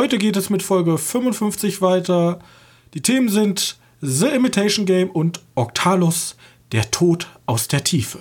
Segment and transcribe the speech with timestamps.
[0.00, 2.38] Heute geht es mit Folge 55 weiter.
[2.94, 6.36] Die Themen sind The Imitation Game und Octalus,
[6.72, 8.20] der Tod aus der Tiefe.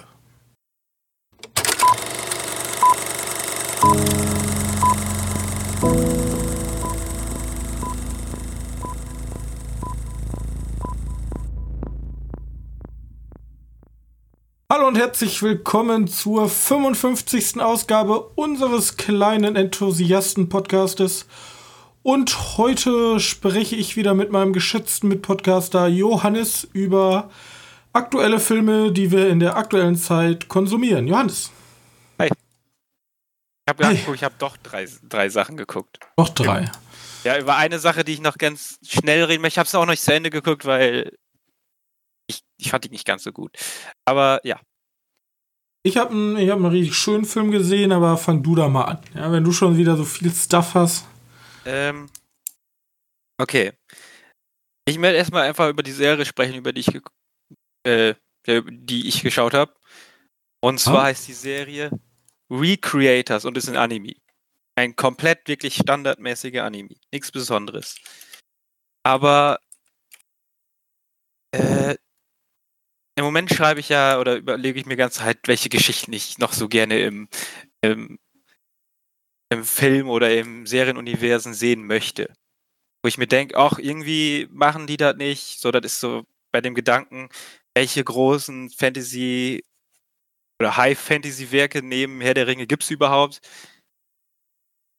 [14.69, 17.61] Hallo und herzlich willkommen zur 55.
[17.61, 21.25] Ausgabe unseres kleinen Enthusiasten-Podcastes.
[22.01, 27.29] Und heute spreche ich wieder mit meinem geschätzten Mitpodcaster Johannes über
[27.91, 31.07] aktuelle Filme, die wir in der aktuellen Zeit konsumieren.
[31.07, 31.51] Johannes.
[32.17, 32.27] Hi.
[32.27, 33.99] Ich habe hey.
[34.13, 35.99] ich habe doch drei, drei Sachen geguckt.
[36.15, 36.71] Doch drei.
[37.25, 39.55] Ja, über eine Sache, die ich noch ganz schnell reden möchte.
[39.55, 41.11] Ich habe es auch noch nicht zu Ende geguckt, weil
[42.27, 43.51] ich, ich fand die nicht ganz so gut.
[44.05, 44.59] Aber ja.
[45.83, 48.99] Ich habe einen, hab einen richtig schönen Film gesehen, aber fang du da mal an.
[49.15, 51.05] Ja, wenn du schon wieder so viel Stuff hast.
[51.65, 52.09] Ähm,
[53.37, 53.73] okay.
[54.85, 57.01] Ich werde erstmal einfach über die Serie sprechen, über die ich,
[57.85, 59.75] äh, die ich geschaut habe.
[60.61, 61.03] Und zwar ah.
[61.05, 61.91] heißt die Serie
[62.49, 64.15] Recreators und ist ein Anime.
[64.75, 66.95] Ein komplett wirklich standardmäßiger Anime.
[67.11, 67.95] Nichts Besonderes.
[69.03, 69.59] Aber
[71.51, 71.95] äh,
[73.15, 76.53] im Moment schreibe ich ja oder überlege ich mir ganz halt, welche Geschichten ich noch
[76.53, 77.27] so gerne im,
[77.81, 78.17] im,
[79.49, 82.33] im Film oder im Serienuniversen sehen möchte.
[83.03, 85.59] Wo ich mir denke, ach, irgendwie machen die das nicht.
[85.59, 87.29] So, das ist so bei dem Gedanken,
[87.75, 89.63] welche großen Fantasy-
[90.59, 93.39] oder High-Fantasy-Werke neben Herr der Ringe gibt es überhaupt?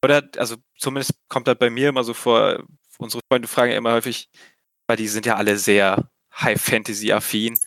[0.02, 2.64] Oder, also zumindest kommt das bei mir immer so vor,
[2.98, 4.30] unsere Freunde fragen ja immer häufig,
[4.86, 7.58] weil die sind ja alle sehr High-Fantasy-affin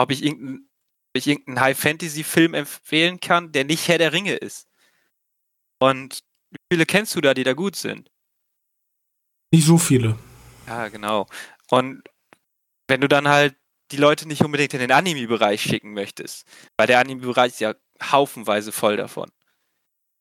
[0.00, 0.68] ob ich irgendeinen,
[1.14, 4.66] irgendeinen High-Fantasy-Film empfehlen kann, der nicht Herr der Ringe ist.
[5.80, 8.10] Und wie viele kennst du da, die da gut sind?
[9.52, 10.16] Nicht so viele.
[10.66, 11.26] Ja, genau.
[11.70, 12.02] Und
[12.88, 13.56] wenn du dann halt
[13.90, 16.46] die Leute nicht unbedingt in den Anime-Bereich schicken möchtest,
[16.76, 19.30] weil der Anime-Bereich ist ja haufenweise voll davon.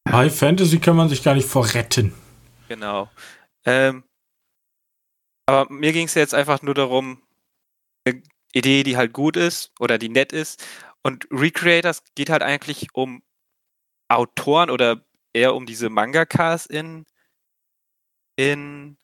[0.09, 2.13] High Fantasy kann man sich gar nicht vorretten.
[2.67, 3.09] Genau.
[3.65, 4.03] Ähm,
[5.45, 7.21] aber mir ging es jetzt einfach nur darum,
[8.05, 8.21] eine
[8.53, 10.63] Idee, die halt gut ist oder die nett ist.
[11.03, 13.21] Und Recreators geht halt eigentlich um
[14.09, 17.05] Autoren oder eher um diese Mangakas in,
[18.35, 18.97] in,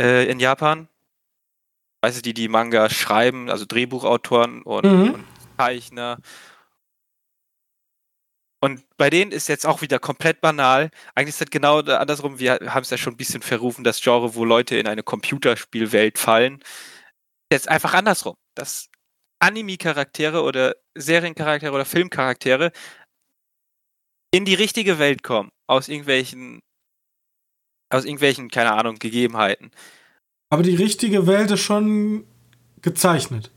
[0.00, 0.88] äh, in Japan.
[2.02, 5.14] Weißt du, die die Manga schreiben, also Drehbuchautoren und, mhm.
[5.14, 5.24] und
[5.58, 6.18] Zeichner.
[8.62, 10.90] Und bei denen ist jetzt auch wieder komplett banal.
[11.14, 12.38] Eigentlich ist das genau andersrum.
[12.38, 16.18] Wir haben es ja schon ein bisschen verrufen, das Genre, wo Leute in eine Computerspielwelt
[16.18, 16.62] fallen
[17.50, 18.88] jetzt einfach andersrum, dass
[19.40, 22.72] Anime-Charaktere oder Seriencharaktere oder Filmcharaktere
[24.30, 26.60] in die richtige Welt kommen, aus irgendwelchen,
[27.90, 29.70] aus irgendwelchen, keine Ahnung, Gegebenheiten.
[30.50, 32.24] Aber die richtige Welt ist schon
[32.82, 33.50] gezeichnet.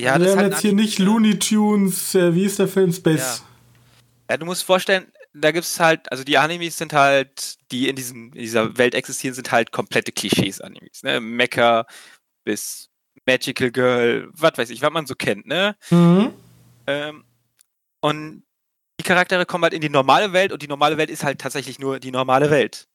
[0.00, 3.42] Ja, also wir haben jetzt hier nicht Looney Tunes, äh, wie ist der Film Space?
[4.28, 4.32] Ja.
[4.32, 7.96] ja du musst vorstellen, da gibt es halt, also die Animes sind halt, die in,
[7.96, 11.02] diesem, in dieser Welt existieren, sind halt komplette Klischees-Animes.
[11.02, 11.20] Ne?
[11.20, 11.86] Mecha
[12.44, 12.90] bis
[13.26, 15.76] Magical Girl, was weiß ich, was man so kennt, ne?
[15.90, 16.32] Mhm.
[16.86, 17.24] Ähm,
[18.00, 18.42] und
[19.02, 21.78] die Charaktere kommen halt in die normale Welt und die normale Welt ist halt tatsächlich
[21.78, 22.88] nur die normale Welt.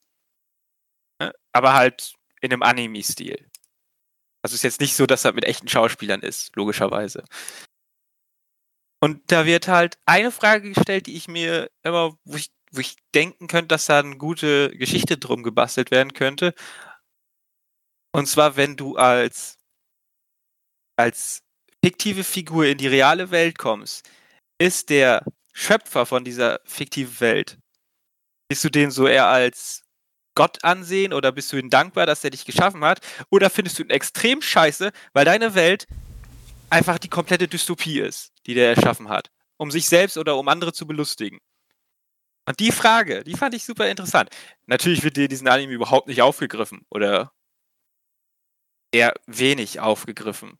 [1.22, 1.34] Ne?
[1.52, 3.50] Aber halt in einem Anime-Stil.
[4.42, 7.26] Also ist jetzt nicht so, dass das mit echten Schauspielern ist, logischerweise.
[9.02, 12.96] Und da wird halt eine Frage gestellt, die ich mir immer, wo ich, wo ich
[13.14, 16.54] denken könnte, dass da eine gute Geschichte drum gebastelt werden könnte.
[18.14, 19.58] Und zwar, wenn du als
[20.98, 21.44] als
[21.84, 24.10] fiktive Figur in die reale Welt kommst,
[24.60, 25.24] ist der
[25.58, 27.58] Schöpfer von dieser fiktiven Welt,
[28.48, 29.82] bist du den so eher als
[30.36, 33.00] Gott ansehen oder bist du ihm dankbar, dass er dich geschaffen hat?
[33.32, 35.88] Oder findest du ihn extrem scheiße, weil deine Welt
[36.70, 40.74] einfach die komplette Dystopie ist, die der erschaffen hat, um sich selbst oder um andere
[40.74, 41.40] zu belustigen?
[42.46, 44.30] Und die Frage, die fand ich super interessant.
[44.68, 47.34] Natürlich wird dir in diesem Anime überhaupt nicht aufgegriffen oder
[48.92, 50.60] eher wenig aufgegriffen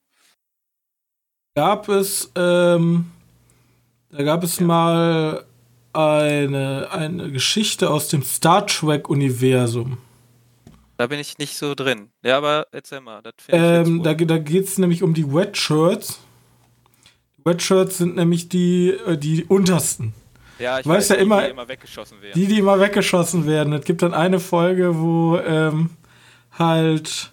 [1.58, 3.12] gab es, ähm,
[4.10, 4.66] da gab es ja.
[4.66, 5.46] mal
[5.94, 9.98] eine, eine Geschichte aus dem Star Trek-Universum.
[10.98, 12.10] Da bin ich nicht so drin.
[12.24, 13.22] Ja, aber erzähl mal.
[13.50, 16.20] Ähm, da da geht es nämlich um die Wet Shirts.
[17.38, 20.14] Die Wet Shirts sind nämlich die, äh, die untersten.
[20.60, 22.40] Ja, ich weiß, weiß ja die, immer, die immer weggeschossen werden.
[22.40, 23.74] Die, die immer weggeschossen werden.
[23.74, 25.92] Es gibt dann eine Folge, wo ähm,
[26.52, 27.32] halt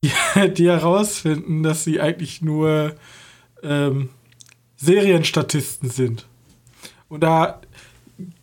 [0.04, 0.12] die,
[0.52, 2.94] die herausfinden, dass sie eigentlich nur
[3.62, 4.10] ähm,
[4.78, 6.26] Serienstatisten sind.
[7.08, 7.60] Und da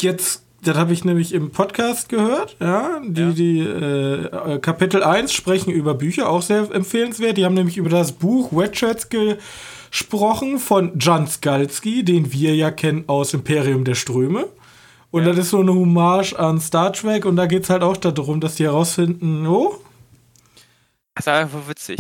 [0.02, 2.56] jetzt Das habe ich nämlich im Podcast gehört.
[2.60, 3.32] Ja, die, Ja.
[3.32, 7.38] die äh, Kapitel 1 sprechen über Bücher, auch sehr empfehlenswert.
[7.38, 13.04] Die haben nämlich über das Buch Wetshirts gesprochen von Jan Skalski, den wir ja kennen
[13.08, 14.48] aus Imperium der Ströme.
[15.12, 15.30] Und Ja.
[15.30, 18.42] das ist so eine Hommage an Star Trek und da geht es halt auch darum,
[18.42, 19.76] dass die herausfinden, oh,
[21.14, 22.00] Das ist einfach witzig.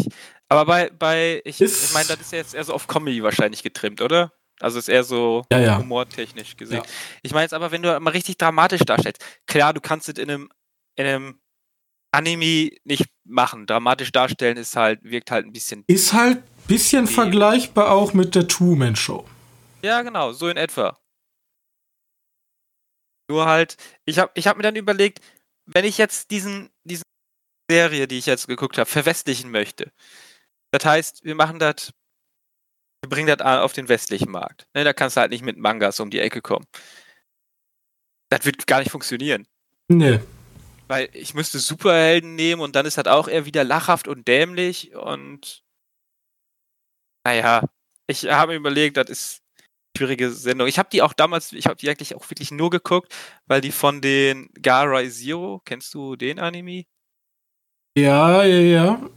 [0.49, 3.63] Aber bei, bei ich, ich meine, das ist ja jetzt eher so auf Comedy wahrscheinlich
[3.63, 4.31] getrimmt, oder?
[4.59, 5.77] Also ist eher so Ja, ja.
[5.79, 6.77] humortechnisch gesehen.
[6.77, 6.83] Ja.
[7.23, 10.29] Ich meine jetzt aber, wenn du mal richtig dramatisch darstellst, klar, du kannst es in
[10.29, 10.49] einem,
[10.95, 11.39] in einem
[12.11, 13.65] Anime nicht machen.
[13.65, 15.83] Dramatisch darstellen ist halt, wirkt halt ein bisschen.
[15.87, 19.27] ist halt ein bisschen vergleichbar auch mit der Two-Man-Show.
[19.81, 20.97] Ja, genau, so in etwa.
[23.29, 23.75] Nur halt,
[24.05, 25.19] ich habe ich hab mir dann überlegt,
[25.65, 27.03] wenn ich jetzt diesen, diese
[27.69, 29.91] Serie, die ich jetzt geguckt habe, verwestlichen möchte.
[30.75, 31.93] Das heißt, wir machen das,
[33.01, 34.67] wir bringen das auf den westlichen Markt.
[34.73, 36.65] Ne, da kannst du halt nicht mit Mangas um die Ecke kommen.
[38.29, 39.47] Das wird gar nicht funktionieren.
[39.87, 40.19] Nee.
[40.89, 44.93] Weil ich müsste Superhelden nehmen und dann ist das auch eher wieder lachhaft und dämlich
[44.93, 45.63] und
[47.25, 47.63] naja,
[48.07, 49.67] ich habe mir überlegt, das ist eine
[49.97, 50.67] schwierige Sendung.
[50.67, 53.71] Ich habe die auch damals, ich habe die eigentlich auch wirklich nur geguckt, weil die
[53.71, 56.83] von den Garai Zero, kennst du den Anime?
[57.97, 59.09] Ja, ja, ja.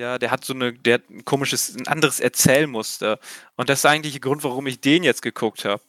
[0.00, 3.18] Ja, der hat so eine, der hat ein komisches, ein anderes Erzählmuster.
[3.56, 5.82] Und das ist eigentlich der Grund, warum ich den jetzt geguckt habe.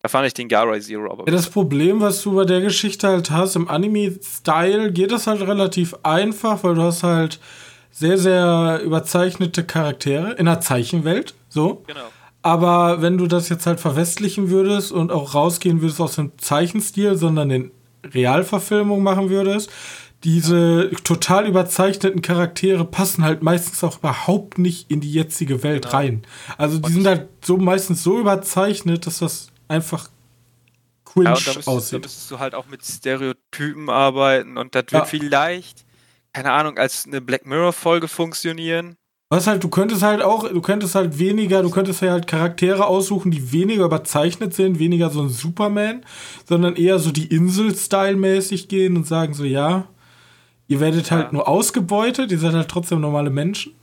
[0.00, 1.26] Da fand ich den Garai Zero aber.
[1.26, 5.42] Ja, das Problem, was du bei der Geschichte halt hast, im Anime-Style geht das halt
[5.42, 7.38] relativ einfach, weil du hast halt
[7.92, 11.84] sehr, sehr überzeichnete Charaktere in der Zeichenwelt, so.
[11.86, 12.10] genau.
[12.44, 17.14] Aber wenn du das jetzt halt verwestlichen würdest und auch rausgehen würdest aus dem Zeichenstil,
[17.14, 17.70] sondern in
[18.12, 19.70] Realverfilmung machen würdest,
[20.24, 25.96] diese total überzeichneten Charaktere passen halt meistens auch überhaupt nicht in die jetzige Welt Genau.
[25.96, 26.22] rein.
[26.58, 30.08] Also die Und- sind halt so meistens so überzeichnet, dass das einfach
[31.04, 32.02] cringe Ja, und da müsstest, da aussieht.
[32.02, 35.04] müsstest du halt auch mit Stereotypen arbeiten und das wird Ja.
[35.04, 35.84] vielleicht,
[36.32, 38.96] keine Ahnung, als eine Black Mirror-Folge funktionieren.
[39.28, 43.30] Was halt, du könntest halt auch, du könntest halt weniger, du könntest halt Charaktere aussuchen,
[43.30, 46.04] die weniger überzeichnet sind, weniger so ein Superman,
[46.46, 49.86] sondern eher so die Insel-Style-mäßig gehen und sagen so, ja,
[50.72, 51.32] ihr werdet halt Ja.
[51.32, 53.74] nur ausgebeutet, ihr seid halt trotzdem normale Menschen.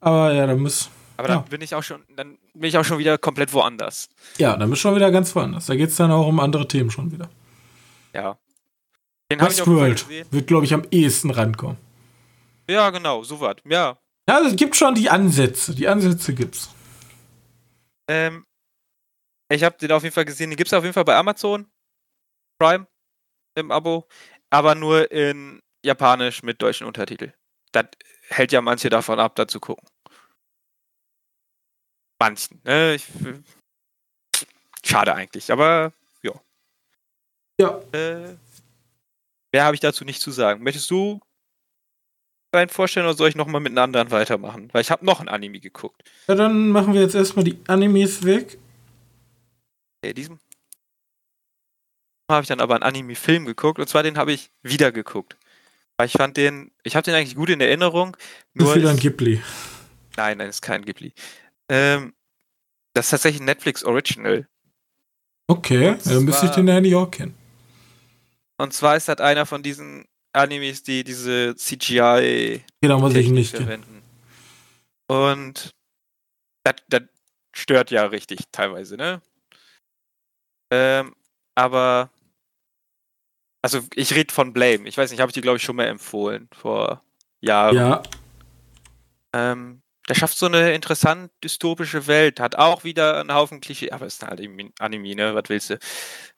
[0.00, 1.34] Aber ja, dann muss, Aber Ja.
[1.36, 4.08] dann bin ich auch schon, dann bin ich auch schon wieder komplett woanders.
[4.38, 5.66] ja, dann ist schon wieder ganz woanders.
[5.66, 7.28] Da geht's dann auch um andere Themen schon wieder.
[8.12, 8.36] Ja.
[9.30, 11.78] Den Westworld wird, glaube ich, am ehesten rankommen.
[12.68, 13.56] Ja, genau, so was.
[13.64, 13.96] Ja.
[14.28, 15.74] Ja, es gibt schon die Ansätze.
[15.74, 16.70] Die Ansätze gibt's.
[18.08, 18.44] Ähm,
[19.48, 20.50] ich habe den auf jeden Fall gesehen.
[20.50, 21.66] Den gibt es auf jeden Fall bei Amazon
[22.58, 22.86] Prime
[23.54, 24.06] im Abo,
[24.50, 27.32] aber nur in Japanisch mit deutschen Untertitel.
[27.72, 27.86] Das
[28.28, 29.86] hält ja manche davon ab, da zu gucken.
[32.18, 32.60] Manchen.
[32.64, 32.94] Ne?
[32.94, 33.06] Ich,
[34.84, 35.92] schade eigentlich, aber
[37.60, 38.36] Ja, äh,
[39.52, 40.62] mehr habe ich dazu nicht zu sagen.
[40.62, 41.20] Möchtest du
[42.52, 44.72] deinen vorstellen oder soll ich nochmal mit einem anderen weitermachen?
[44.72, 46.02] Weil ich habe noch ein Anime geguckt.
[46.28, 48.58] ja dann machen wir jetzt erstmal die Animes weg.
[50.02, 50.38] Okay, diesem
[52.30, 55.36] habe ich dann aber einen Anime-Film geguckt und zwar den habe ich wieder geguckt.
[55.96, 58.16] Weil ich fand den, ich habe den eigentlich gut in Erinnerung.
[58.52, 59.42] Nur Nur wieder ein Ghibli.
[60.16, 61.12] nein, nein, ist kein Ghibli.
[61.68, 62.14] Ähm,
[62.94, 64.48] das ist tatsächlich ein Netflix Original.
[65.46, 67.36] Okay, dann müsste ich den ja nicht auch kennen.
[68.56, 73.56] Und zwar ist das einer von diesen Animes, die diese CGI dann muss ich nicht
[73.56, 74.02] verwenden.
[75.06, 75.74] Und
[76.64, 77.02] das, das
[77.54, 79.20] stört ja richtig teilweise, ne?
[80.72, 81.14] Ähm,
[81.54, 82.10] aber
[83.64, 84.86] also ich rede von Blame.
[84.86, 87.02] Ich weiß nicht, habe ich dir glaube ich schon mal empfohlen vor
[87.40, 87.74] Jahren.
[87.74, 88.02] Ja,
[89.32, 94.04] Ähm, der schafft so eine interessant dystopische Welt, hat auch wieder einen Haufen Klischee, aber
[94.04, 94.38] ist halt
[94.78, 95.34] Anime, ne?
[95.34, 95.78] Was willst du?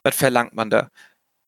[0.05, 0.89] Was verlangt man da?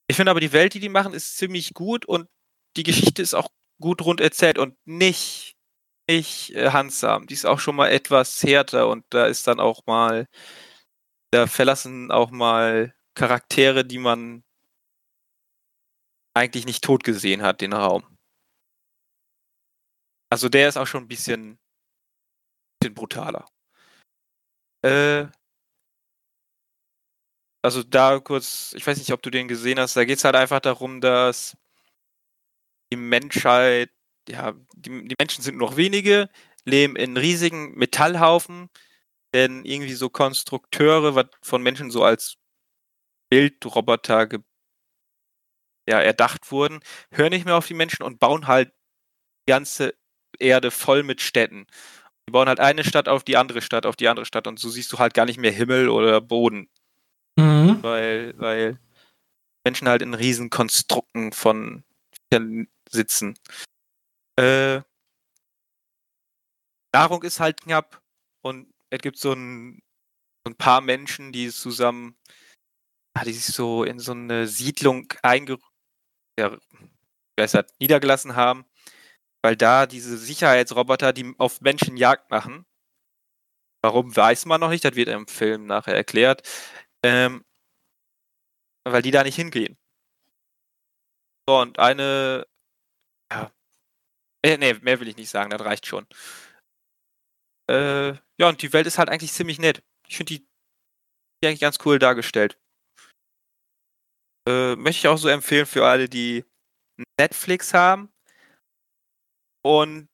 [0.09, 2.29] Ich finde aber die Welt, die die machen, ist ziemlich gut und
[2.77, 3.49] die Geschichte ist auch
[3.81, 5.55] gut rund erzählt und nicht,
[6.11, 7.29] nicht äh, handsam.
[7.29, 10.27] Die ist auch schon mal etwas härter und da ist dann auch mal,
[11.31, 14.43] da verlassen auch mal Charaktere, die man
[16.39, 18.05] eigentlich nicht tot gesehen hat, den Raum.
[20.31, 21.59] Also der ist auch schon ein bisschen,
[22.81, 23.47] bisschen brutaler.
[24.85, 25.27] Äh,
[27.63, 30.37] also da kurz, ich weiß nicht, ob du den gesehen hast, da geht es halt
[30.37, 31.57] einfach darum, dass
[32.93, 33.91] die Menschheit,
[34.29, 36.31] ja, die, die Menschen sind noch wenige,
[36.65, 38.71] leben in riesigen Metallhaufen,
[39.35, 42.37] denn irgendwie so Konstrukteure, was von Menschen so als
[43.31, 44.41] Bildroboter ge
[45.89, 46.81] ja, erdacht wurden,
[47.11, 48.73] hören nicht mehr auf die Menschen und bauen halt
[49.47, 49.95] die ganze
[50.39, 51.67] Erde voll mit Städten.
[52.29, 54.69] Die bauen halt eine Stadt auf die andere Stadt, auf die andere Stadt und so
[54.69, 56.69] siehst du halt gar nicht mehr Himmel oder Boden,
[57.37, 57.83] mhm.
[57.83, 58.79] weil, weil
[59.65, 61.85] Menschen halt in riesen Konstrukten von
[62.91, 63.39] sitzen.
[64.37, 64.83] Äh,
[66.95, 68.03] Nahrung ist halt knapp
[68.43, 69.81] und es gibt so ein,
[70.45, 72.17] so ein paar Menschen, die zusammen,
[73.17, 75.59] ja, die sich so in so eine Siedlung einge
[76.39, 76.57] ja,
[77.81, 78.65] niedergelassen haben,
[79.43, 82.67] weil da diese Sicherheitsroboter, die auf Menschen Jagd machen,
[83.83, 86.43] warum weiß man noch nicht, das wird im Film nachher erklärt,
[87.05, 87.45] ähm,
[88.85, 89.77] weil die da nicht hingehen.
[91.49, 92.47] So, und eine,
[93.33, 93.53] ja,
[94.45, 96.07] äh, nee, mehr will ich nicht sagen, das reicht schon.
[97.71, 99.83] Äh, ja, und die Welt ist halt eigentlich ziemlich nett.
[100.09, 100.49] Ich finde die,
[101.43, 102.59] die eigentlich ganz cool dargestellt.
[104.49, 106.43] Äh, möchte ich auch so empfehlen für alle, die
[107.21, 108.09] Netflix haben
[109.63, 110.09] und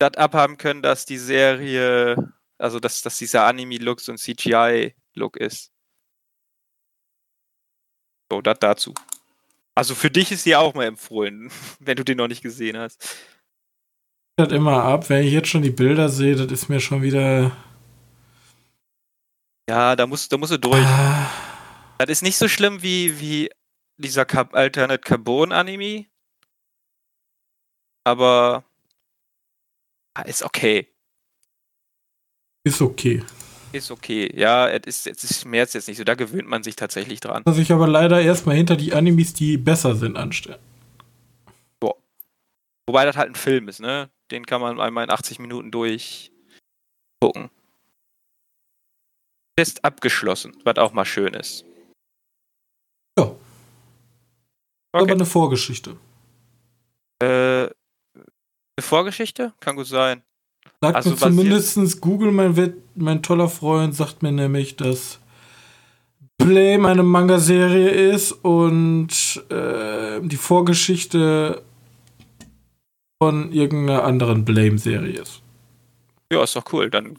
[0.00, 2.16] das abhaben können, dass die Serie,
[2.58, 5.70] also dass, dass dieser Anime-Look so ein CGI-Look ist.
[8.28, 8.92] So, das dazu.
[9.76, 13.16] Also für dich ist sie auch mal empfohlen, wenn du den noch nicht gesehen hast.
[14.36, 17.56] Das immer ab, wenn ich jetzt schon die Bilder sehe, das ist mir schon wieder.
[19.70, 20.84] Ja, da musst, da musst du durch.
[20.84, 21.30] Ah.
[21.98, 23.50] Das ist nicht so schlimm wie, wie
[23.96, 26.06] dieser Alternate Carbon Anime.
[28.04, 28.64] Aber
[30.24, 30.88] ist okay.
[32.64, 33.22] Ist okay.
[33.72, 34.30] Ist okay.
[34.34, 36.04] Ja, es ist, es ist mehr jetzt nicht so.
[36.04, 37.42] Da gewöhnt man sich tatsächlich dran.
[37.44, 40.60] Dass ich aber leider erstmal hinter die Animes, die besser sind, anstellen.
[41.80, 41.96] Boah.
[42.86, 44.10] Wobei das halt ein Film ist, ne?
[44.30, 46.32] Den kann man einmal in 80 Minuten durch
[47.20, 47.50] gucken.
[49.56, 51.64] Test abgeschlossen, was auch mal schön ist.
[55.02, 55.96] Aber eine Vorgeschichte.
[57.20, 57.70] Äh, eine
[58.80, 59.52] Vorgeschichte?
[59.60, 60.22] Kann gut sein.
[60.80, 65.20] Sagt also mir zumindest Google, mein, mein toller Freund, sagt mir nämlich, dass
[66.38, 71.62] Blame eine Manga-Serie ist und äh, die Vorgeschichte
[73.22, 75.40] von irgendeiner anderen Blame-Serie ist.
[76.30, 76.90] Ja, ist doch cool.
[76.90, 77.18] Dann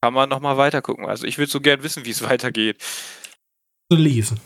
[0.00, 1.06] kann man noch mal weiter gucken.
[1.06, 2.76] Also ich würde so gern wissen, wie es weitergeht.
[3.90, 4.38] Lesen.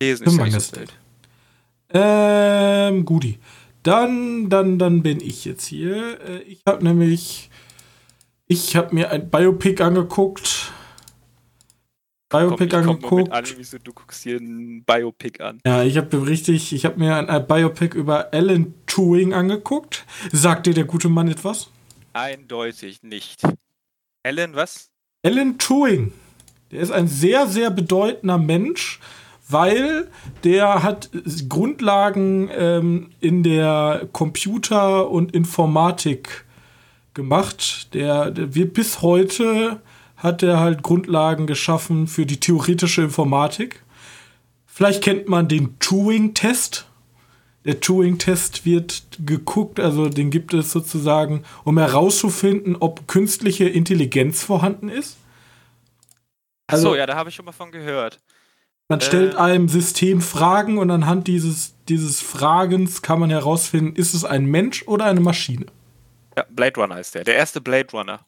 [0.00, 0.80] Lesen ist nicht so.
[1.90, 3.38] Ähm, Guti.
[3.82, 6.20] Dann, dann, dann bin ich jetzt hier.
[6.20, 7.50] Äh, ich habe nämlich,
[8.46, 10.72] ich habe mir ein Biopic angeguckt.
[12.28, 13.32] Biopic komm, angeguckt.
[13.32, 15.60] An, wieso du guckst hier ein Biopic an.
[15.64, 20.04] Ja, ich habe richtig, ich habe mir ein, ein, Biopic über Alan Turing angeguckt.
[20.32, 21.70] Sagt dir der gute Mann etwas?
[22.12, 23.42] Eindeutig nicht.
[24.22, 24.90] Alan was?
[25.24, 26.12] Alan Turing.
[26.70, 29.00] Der ist ein sehr, sehr bedeutender Mensch
[29.48, 30.08] weil
[30.44, 31.10] der hat
[31.48, 36.44] Grundlagen ähm, in der Computer- und Informatik
[37.14, 37.94] gemacht.
[37.94, 39.80] Der, der wird bis heute
[40.16, 43.82] hat er halt Grundlagen geschaffen für die theoretische Informatik.
[44.66, 46.86] Vielleicht kennt man den Turing-Test.
[47.64, 54.88] Der Turing-Test wird geguckt, also den gibt es sozusagen, um herauszufinden, ob künstliche Intelligenz vorhanden
[54.88, 55.16] ist.
[56.66, 58.20] Also, Ach so, ja, da habe ich schon mal von gehört.
[58.88, 64.14] Man stellt äh, einem System Fragen und anhand dieses, dieses Fragens kann man herausfinden, ist
[64.14, 65.66] es ein Mensch oder eine Maschine.
[66.36, 67.24] Ja, Blade Runner ist der.
[67.24, 68.20] Der erste Blade Runner.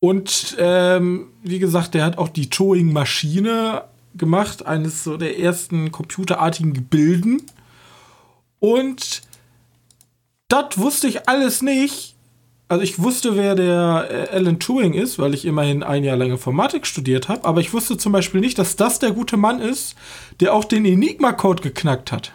[0.00, 6.74] Und ähm, wie gesagt, der hat auch die Turing-Maschine gemacht, eines so der ersten computerartigen
[6.74, 7.42] Gebilden.
[8.58, 9.22] Und
[10.48, 12.15] das wusste ich alles nicht,
[12.68, 16.30] also ich wusste, wer der äh, Alan Turing ist, weil ich immerhin ein Jahr lang
[16.30, 19.94] Informatik studiert habe, aber ich wusste zum Beispiel nicht, dass das der gute Mann ist,
[20.40, 22.32] der auch den Enigma-Code geknackt hat.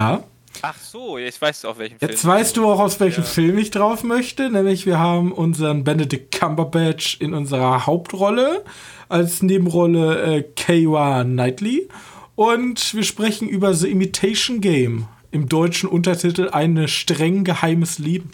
[0.00, 0.22] Ja.
[0.62, 2.10] Ach so, jetzt weißt du, auf welchen Film.
[2.10, 3.28] Jetzt weißt du auch, aus welchem ja.
[3.28, 4.48] Film ich drauf möchte.
[4.48, 8.64] Nämlich, wir haben unseren Benedict Cumberbatch in unserer Hauptrolle,
[9.10, 11.88] als Nebenrolle äh, Kaywa Knightley.
[12.34, 18.30] Und wir sprechen über The Imitation Game im deutschen Untertitel ein streng geheimes Leben.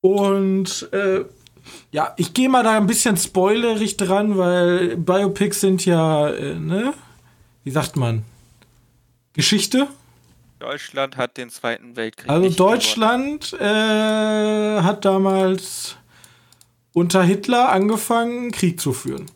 [0.00, 1.24] Und äh,
[1.90, 6.94] ja, ich gehe mal da ein bisschen spoilerig dran, weil Biopics sind ja, äh, ne?
[7.64, 8.24] Wie sagt man?
[9.34, 9.86] Geschichte?
[10.58, 12.30] Deutschland hat den Zweiten Weltkrieg.
[12.30, 15.96] Also Deutschland äh, hat damals
[16.92, 19.26] unter Hitler angefangen, Krieg zu führen.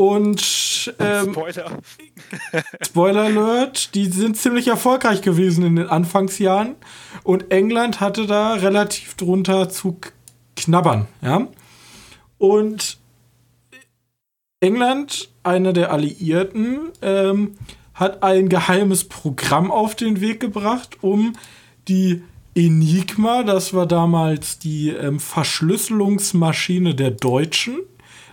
[0.00, 1.78] Und ähm, Spoiler.
[2.82, 6.76] Spoiler Alert, die sind ziemlich erfolgreich gewesen in den Anfangsjahren.
[7.22, 9.98] Und England hatte da relativ drunter zu
[10.56, 11.48] knabbern, ja.
[12.38, 12.96] Und
[14.60, 17.58] England, einer der Alliierten, ähm,
[17.92, 21.34] hat ein geheimes Programm auf den Weg gebracht, um
[21.88, 22.22] die
[22.54, 27.80] Enigma, das war damals die ähm, Verschlüsselungsmaschine der Deutschen,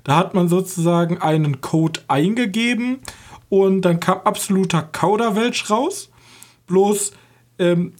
[0.08, 3.00] Da hat man sozusagen einen Code eingegeben
[3.50, 6.10] und dann kam absoluter Kauderwelsch raus.
[6.66, 7.12] Bloß,
[7.60, 7.92] ähm,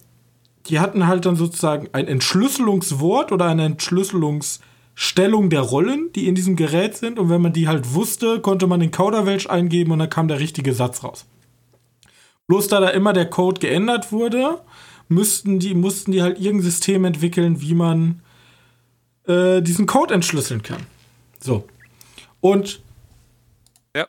[0.68, 6.56] die hatten halt dann sozusagen ein Entschlüsselungswort oder eine Entschlüsselungsstellung der Rollen, die in diesem
[6.56, 7.18] Gerät sind.
[7.18, 10.40] Und wenn man die halt wusste, konnte man den Kauderwelsch eingeben und dann kam der
[10.40, 11.26] richtige Satz raus.
[12.46, 14.62] Bloß da da immer der Code geändert wurde,
[15.08, 18.22] müssten die, mussten die halt irgendein System entwickeln, wie man
[19.26, 20.80] äh, diesen Code entschlüsseln kann.
[21.38, 21.64] So.
[22.40, 22.80] Und
[23.96, 24.06] ja.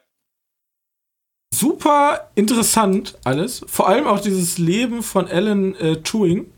[1.53, 3.65] super interessant alles.
[3.67, 6.51] Vor allem auch dieses Leben von Alan äh, Turing.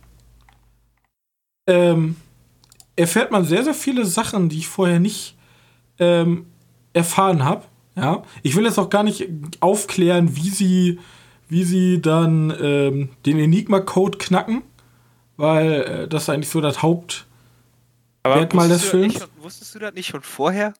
[1.68, 2.16] Ähm,
[2.96, 5.38] erfährt man sehr, sehr viele Sachen, die ich vorher nicht
[6.00, 6.46] ähm,
[6.94, 7.66] erfahren habe.
[7.96, 9.28] Ja, ich will jetzt auch gar nicht
[9.60, 11.00] aufklären, wie sie,
[11.50, 14.64] wie sie dann ähm, den Enigma-Code knacken,
[15.36, 17.28] weil äh, das ist eigentlich so das Haupt,
[18.24, 19.16] aber Merkmal des Films.
[19.16, 20.74] Schon, wusstest du das nicht schon vorher?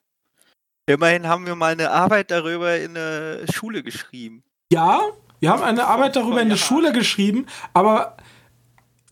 [0.86, 4.42] Immerhin haben wir mal eine Arbeit darüber in der Schule geschrieben.
[4.72, 5.00] Ja,
[5.40, 8.16] wir haben eine Arbeit darüber in der Schule geschrieben, aber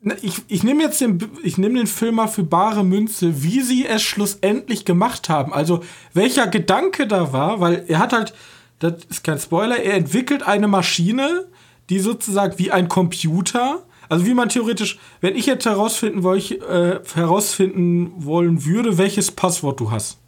[0.01, 3.61] ne, ich, ich nehme jetzt den, ich nehme den Film mal für bare Münze, wie
[3.61, 5.53] sie es schlussendlich gemacht haben.
[5.53, 8.35] Also welcher Gedanke da war, weil er hat halt,
[8.81, 11.47] das ist kein Spoiler, er entwickelt eine Maschine,
[11.89, 16.61] die sozusagen wie ein Computer also wie man theoretisch, wenn ich jetzt herausfinden, wo ich,
[16.61, 20.20] äh, herausfinden wollen würde, welches Passwort du hast.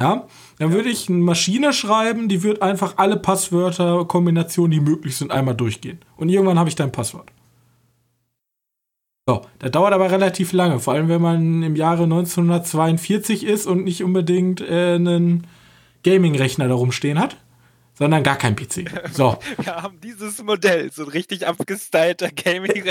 [0.00, 0.26] Ja,
[0.58, 0.74] dann ja.
[0.74, 5.54] würde ich eine Maschine schreiben, die wird einfach alle Passwörter, Kombinationen, die möglich sind, einmal
[5.54, 5.98] durchgehen.
[6.16, 7.30] Und irgendwann habe ich dein Passwort.
[9.26, 13.84] So, das dauert aber relativ lange, vor allem wenn man im Jahre 1942 ist und
[13.84, 15.46] nicht unbedingt äh, einen
[16.02, 17.36] Gaming-Rechner da rumstehen hat
[17.98, 18.84] sondern gar kein PC.
[19.12, 19.38] So.
[19.58, 22.84] Wir haben dieses Modell, so ein richtig abgestylter gaming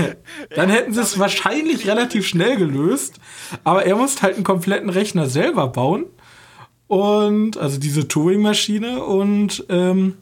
[0.54, 3.20] Dann hätten sie es wahrscheinlich relativ schnell gelöst,
[3.62, 6.06] aber er muss halt einen kompletten Rechner selber bauen.
[6.94, 10.16] Und, also diese Turing-Maschine und, ähm,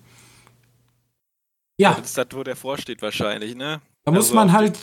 [1.77, 1.97] ja.
[1.97, 3.83] Das ist das, wo der vorsteht wahrscheinlich, ne?
[4.07, 4.79] Da muss also man halt.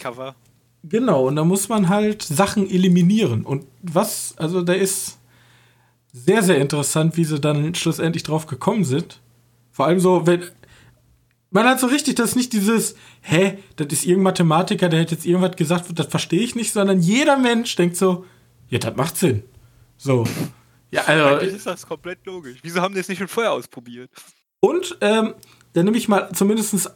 [0.83, 3.43] Genau, und da muss man halt Sachen eliminieren.
[3.43, 5.17] Und was, also da ist
[6.13, 9.19] sehr, sehr interessant, wie sie dann schlussendlich drauf gekommen sind.
[9.71, 10.43] Vor allem so, wenn.
[11.49, 15.15] Man hat so richtig, das ist nicht dieses, hä, das ist irgendein Mathematiker, der hätte
[15.15, 18.25] jetzt irgendwas gesagt, das verstehe ich nicht, sondern jeder Mensch denkt so,
[18.69, 19.41] ja, das macht Sinn.
[19.97, 20.27] So.
[20.91, 21.25] Ja, also.
[21.25, 22.59] Eigentlich ist das komplett logisch.
[22.61, 24.09] Wieso haben die es nicht schon vorher ausprobiert?
[24.59, 25.35] Und, ähm,
[25.73, 26.91] dann nehme ich mal zumindest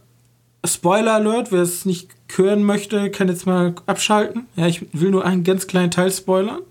[0.66, 4.48] Spoiler Alert, wer es nicht hören möchte, kann jetzt mal abschalten.
[4.56, 6.62] Ja, ich will nur einen ganz kleinen Teil spoilern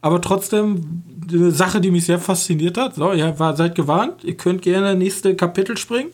[0.00, 2.94] aber trotzdem eine Sache, die mich sehr fasziniert hat.
[2.94, 6.10] So, ihr war, seid gewarnt, ihr könnt gerne nächste Kapitel springen,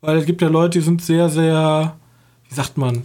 [0.00, 1.96] weil es gibt ja Leute, die sind sehr, sehr,
[2.48, 3.04] wie sagt man?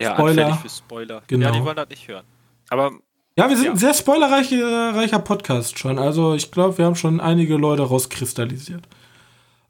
[0.00, 0.54] Ja, Spoiler.
[0.56, 1.22] für Spoiler.
[1.26, 1.46] Genau.
[1.46, 2.24] Ja, die wollen das nicht hören.
[2.68, 2.92] Aber
[3.36, 3.70] ja, wir sind ja.
[3.72, 5.98] ein sehr spoilerreicher Podcast schon.
[5.98, 8.84] Also ich glaube, wir haben schon einige Leute rauskristallisiert.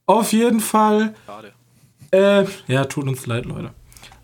[0.07, 1.15] Auf jeden Fall.
[1.27, 1.53] Schade.
[2.11, 3.73] Äh, ja, tut uns leid, Leute.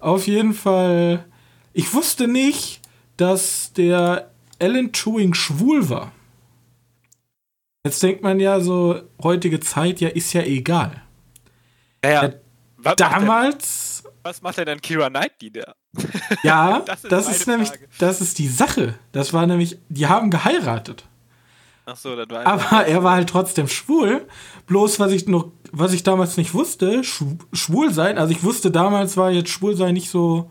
[0.00, 1.24] Auf jeden Fall.
[1.72, 2.80] Ich wusste nicht,
[3.16, 6.12] dass der Alan Turing schwul war.
[7.84, 11.02] Jetzt denkt man ja so, heutige Zeit, ja, ist ja egal.
[12.04, 12.32] Ja, ja.
[12.76, 14.02] Was damals.
[14.04, 15.74] Macht was macht denn Kira Knightley da?
[16.42, 18.94] Ja, das ist, das ist nämlich, das ist die Sache.
[19.12, 21.04] Das war nämlich, die haben geheiratet.
[21.86, 24.26] Ach so, das war Aber er war halt trotzdem schwul.
[24.66, 28.18] Bloß, was ich noch, was ich damals nicht wusste, schwul sein.
[28.18, 30.50] Also ich wusste damals war jetzt schwul sein nicht so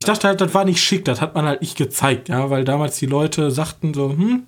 [0.00, 2.64] ich dachte halt, das war nicht schick, das hat man halt nicht gezeigt, ja, weil
[2.64, 4.46] damals die Leute sagten so, hm,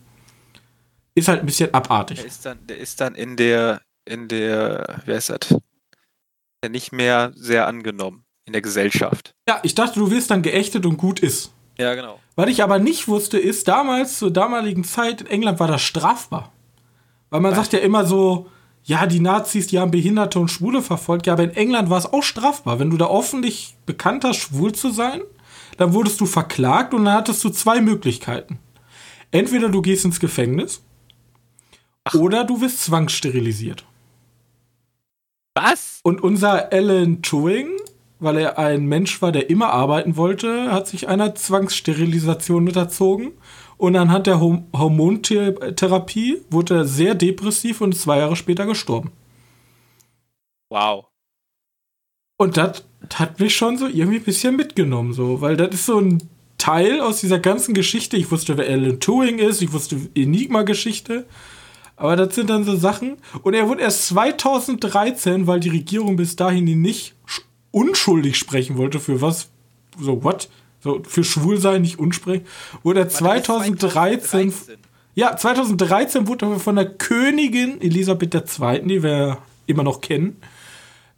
[1.14, 2.18] ist halt ein bisschen abartig.
[2.18, 5.56] Der ist dann, der ist dann in der, in der, wer ist das?
[6.62, 9.32] Der nicht mehr sehr angenommen in der Gesellschaft.
[9.48, 11.52] Ja, ich dachte, du wirst dann geächtet und gut ist.
[11.78, 12.18] Ja, genau.
[12.34, 16.52] Was ich aber nicht wusste, ist, damals, zur damaligen Zeit in England war das strafbar.
[17.30, 17.58] Weil man Was?
[17.58, 18.48] sagt ja immer so,
[18.82, 21.28] ja, die Nazis, die haben Behinderte und Schwule verfolgt.
[21.28, 22.80] Ja, aber in England war es auch strafbar.
[22.80, 25.20] Wenn du da offentlich bekannt hast, schwul zu sein,
[25.76, 28.58] dann wurdest du verklagt und dann hattest du zwei Möglichkeiten.
[29.30, 30.82] Entweder du gehst ins Gefängnis
[32.02, 32.14] Ach.
[32.14, 33.84] oder du wirst zwangssterilisiert.
[35.54, 36.00] Was?
[36.02, 37.68] Und unser Alan Turing,
[38.20, 43.33] weil er ein Mensch war, der immer arbeiten wollte, hat sich einer Zwangssterilisation unterzogen.
[43.78, 49.11] Und anhand der Hormontherapie wurde er sehr depressiv und zwei Jahre später gestorben.
[50.68, 51.06] Wow.
[52.37, 55.98] Und das hat mich schon so irgendwie ein bisschen mitgenommen, so, weil das ist so
[55.98, 56.22] ein
[56.59, 58.18] Teil aus dieser ganzen Geschichte.
[58.18, 61.26] Ich wusste, wer Alan Turing ist, ich wusste Enigma-Geschichte.
[61.96, 63.16] Aber das sind dann so Sachen.
[63.42, 67.14] Und er wurde erst 2013, weil die Regierung bis dahin ihn nicht
[67.70, 69.50] unschuldig sprechen wollte, für was?
[69.98, 70.48] So, what?
[70.80, 72.46] So, für Schwulsein nicht unsprechen.
[72.83, 74.76] Wurde er 2013, 2013,
[75.14, 80.37] Ja, 2013 wurde er von der Königin Elisabeth II., die wir immer noch kennen,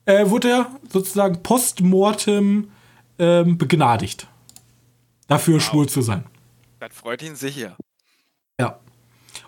[0.05, 2.71] äh, wurde er sozusagen postmortem
[3.19, 4.27] ähm, begnadigt.
[5.29, 5.63] Dafür wow.
[5.63, 6.25] schwul zu sein.
[6.81, 7.77] Das freut ihn sicher.
[8.61, 8.81] Ja.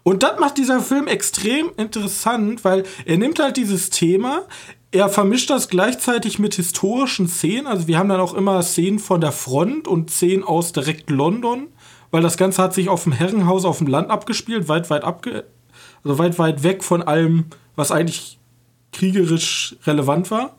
[0.04, 4.46] Und das macht dieser Film extrem interessant, weil er nimmt halt dieses Thema,
[4.94, 7.66] er vermischt das gleichzeitig mit historischen Szenen.
[7.66, 11.66] Also wir haben dann auch immer Szenen von der Front und Szenen aus direkt London,
[12.12, 15.46] weil das Ganze hat sich auf dem Herrenhaus auf dem Land abgespielt, weit, weit abge
[16.04, 18.38] also weit, weit weg von allem, was eigentlich
[18.92, 20.54] kriegerisch relevant war.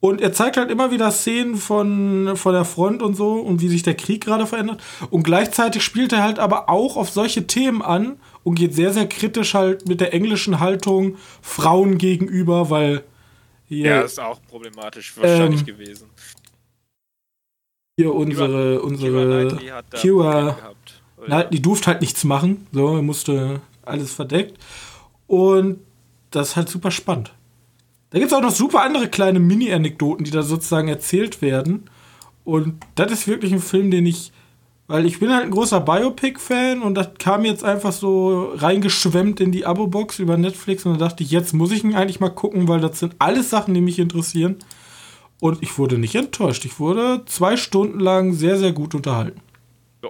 [0.00, 3.68] Und er zeigt halt immer wieder Szenen von, von der Front und so und wie
[3.68, 4.82] sich der Krieg gerade verändert.
[5.08, 9.08] Und gleichzeitig spielt er halt aber auch auf solche Themen an und geht sehr, sehr
[9.08, 13.04] kritisch halt mit der englischen Haltung Frauen gegenüber, weil.
[13.68, 16.10] Hier, ja, ist auch problematisch wahrscheinlich ähm, gewesen.
[17.98, 20.56] Hier unsere, unsere Kira
[21.24, 24.58] Knightley, die durfte halt nichts machen, so, er musste alles verdeckt.
[25.26, 25.80] Und
[26.30, 27.34] das ist halt super spannend.
[28.10, 31.90] Da gibt es auch noch super andere kleine Mini-Anekdoten, die da sozusagen erzählt werden.
[32.44, 34.32] Und das ist wirklich ein Film, den ich,
[34.88, 39.52] weil ich bin halt ein großer Biopic-Fan und das kam jetzt einfach so reingeschwemmt in
[39.52, 42.68] die Abo-Box über Netflix und da dachte ich, jetzt muss ich ihn eigentlich mal gucken,
[42.68, 44.56] weil das sind alles Sachen, die mich interessieren.
[45.40, 46.64] Und ich wurde nicht enttäuscht.
[46.64, 49.40] Ich wurde zwei Stunden lang sehr, sehr gut unterhalten.
[50.02, 50.08] Ja.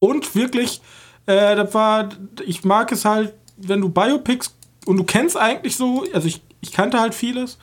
[0.00, 0.82] Und wirklich,
[1.26, 2.10] äh, das war,
[2.44, 4.54] ich mag es halt, wenn du Biopics
[4.86, 7.58] und du kennst eigentlich so, also ich, ich kannte halt vieles.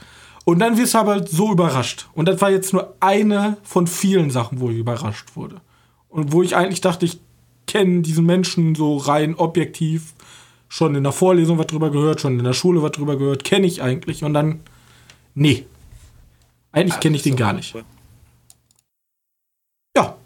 [0.46, 2.08] Und dann wirst du aber so überrascht.
[2.14, 5.62] Und das war jetzt nur eine von vielen Sachen, wo ich überrascht wurde.
[6.10, 7.20] Und wo ich eigentlich dachte, ich
[7.68, 10.14] kenne diesen Menschen so rein objektiv
[10.68, 13.68] schon in der Vorlesung was drüber gehört, schon in der Schule was drüber gehört, kenne
[13.68, 14.24] ich eigentlich.
[14.24, 14.62] Und dann,
[15.34, 15.66] nee.
[16.72, 17.76] Eigentlich kenne ich den gar nicht.
[19.96, 20.18] Ja,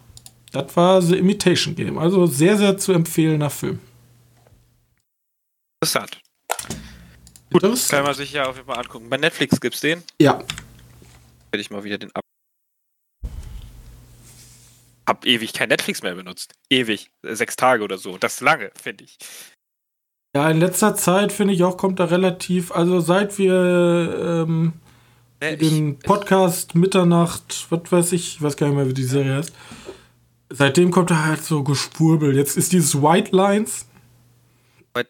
[0.52, 1.98] das war The Imitation Game.
[1.98, 3.80] Also sehr, sehr zu empfehlender Film.
[5.82, 6.22] Interessant.
[7.52, 9.10] Gut, das kann man sich ja auf jeden Fall angucken.
[9.10, 10.04] Bei Netflix gibt's den?
[10.20, 10.40] Ja.
[11.52, 12.24] Werde ich mal wieder den ab.
[15.08, 16.54] Hab ewig kein Netflix mehr benutzt.
[16.70, 17.10] Ewig.
[17.24, 18.18] Sechs Tage oder so.
[18.18, 19.18] Das ist lange, finde ich.
[20.36, 24.74] Ja, in letzter Zeit finde ich auch, kommt da relativ, also seit wir ähm,
[25.42, 28.96] nee, den ich, Podcast ich, Mitternacht, was weiß ich, ich weiß gar nicht mehr, wie
[28.96, 29.54] die Serie heißt.
[30.50, 32.36] Seitdem kommt da halt so gespurbelt.
[32.36, 33.86] Jetzt ist dieses White Lines,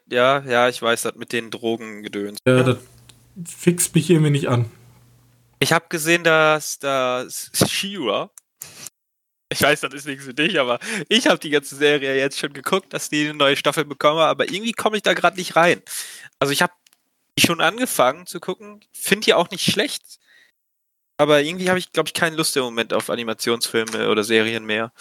[0.09, 2.37] ja, ja, ich weiß, das mit den Drogen gedöns.
[2.47, 2.77] Ja, das
[3.45, 4.65] fixt mich irgendwie nicht an.
[5.59, 8.31] Ich habe gesehen, dass das Shira,
[9.53, 12.53] ich weiß, das ist nichts für dich, aber ich habe die ganze Serie jetzt schon
[12.53, 15.81] geguckt, dass die eine neue Staffel bekommen, aber irgendwie komme ich da gerade nicht rein.
[16.39, 16.73] Also ich habe
[17.39, 20.03] schon angefangen zu gucken, finde die auch nicht schlecht,
[21.17, 24.91] aber irgendwie habe ich, glaube ich, keine Lust im Moment auf Animationsfilme oder Serien mehr.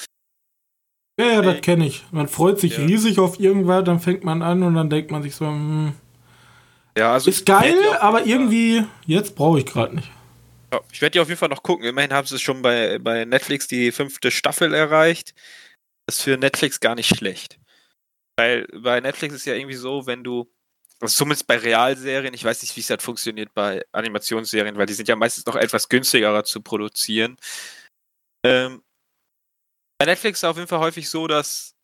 [1.19, 2.05] Ja, ja, das kenne ich.
[2.11, 2.85] Man freut sich ja.
[2.85, 5.95] riesig auf irgendwas, dann fängt man an und dann denkt man sich so, hm,
[6.97, 10.11] ja, also ist geil, aber irgendwie, jetzt brauche ich gerade nicht.
[10.72, 11.85] Ja, ich werde die auf jeden Fall noch gucken.
[11.85, 15.35] Immerhin haben sie schon bei, bei Netflix die fünfte Staffel erreicht.
[16.06, 17.58] Das ist für Netflix gar nicht schlecht.
[18.38, 20.50] Weil bei Netflix ist ja irgendwie so, wenn du,
[21.00, 24.94] also zumindest bei Realserien, ich weiß nicht, wie es halt funktioniert bei Animationsserien, weil die
[24.94, 27.37] sind ja meistens noch etwas günstiger zu produzieren.
[28.44, 28.82] Ähm,
[29.98, 31.74] bei Netflix ist es auf jeden Fall häufig so, dass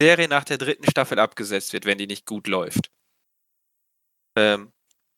[0.00, 2.90] Serie nach der dritten Staffel abgesetzt wird, wenn die nicht gut läuft.
[4.36, 4.72] Ähm,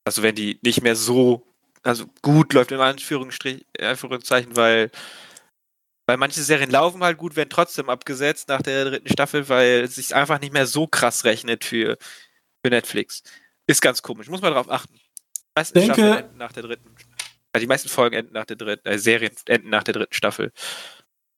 [0.04, 1.49] also wenn die nicht mehr so,
[1.82, 4.90] also gut läuft in Anführungszeichen, weil,
[6.06, 9.94] weil manche Serien laufen halt gut, werden trotzdem abgesetzt nach der dritten Staffel, weil es
[9.94, 11.96] sich einfach nicht mehr so krass rechnet für,
[12.62, 13.22] für Netflix.
[13.66, 14.94] Ist ganz komisch, muss man darauf achten.
[14.94, 16.94] Die meisten denke, enden nach der dritten,
[17.52, 20.52] also die meisten Folgen enden nach der dritten, äh, Serien enden nach der dritten Staffel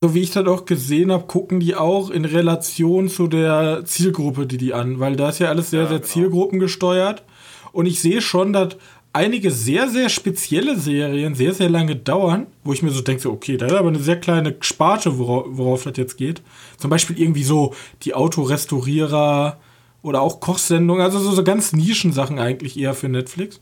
[0.02, 4.48] so wie ich das auch gesehen habe, gucken die auch in Relation zu der Zielgruppe,
[4.48, 6.10] die die an, weil da ist ja alles sehr, ja, sehr genau.
[6.10, 7.22] zielgruppengesteuert.
[7.70, 8.76] Und ich sehe schon, dass
[9.12, 13.56] einige sehr, sehr spezielle Serien sehr, sehr lange dauern, wo ich mir so denke, okay,
[13.56, 16.42] da ist aber eine sehr kleine Sparte, worauf, worauf das jetzt geht.
[16.78, 19.58] Zum Beispiel irgendwie so die Autorestaurierer
[20.02, 23.60] oder auch Kochsendungen, also so, so ganz Nischensachen eigentlich eher für Netflix.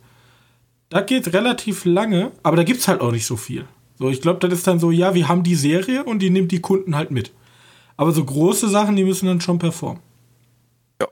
[0.89, 3.65] Da geht relativ lange, aber da gibt es halt auch nicht so viel.
[3.99, 6.53] So, ich glaube, das ist dann so, ja, wir haben die Serie und die nimmt
[6.53, 7.33] die Kunden halt mit.
[7.97, 10.03] Aber so große Sachen, die müssen dann schon performen.
[11.01, 11.09] Ja.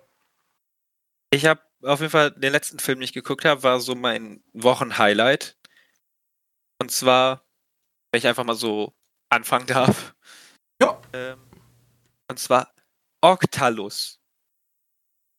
[1.31, 4.43] Ich habe auf jeden Fall den letzten Film, den ich geguckt habe, war so mein
[4.53, 5.57] Wochenhighlight.
[6.81, 7.45] Und zwar,
[8.11, 8.95] wenn ich einfach mal so
[9.31, 10.15] anfangen darf.
[10.81, 11.01] Ja.
[11.13, 11.41] Ähm,
[12.31, 12.73] und zwar
[13.21, 14.21] Octalus.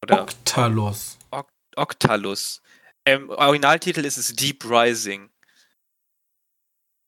[0.04, 1.18] Oder Octalus.
[1.76, 2.62] Octalus.
[3.06, 5.30] Im Originaltitel ist es Deep Rising.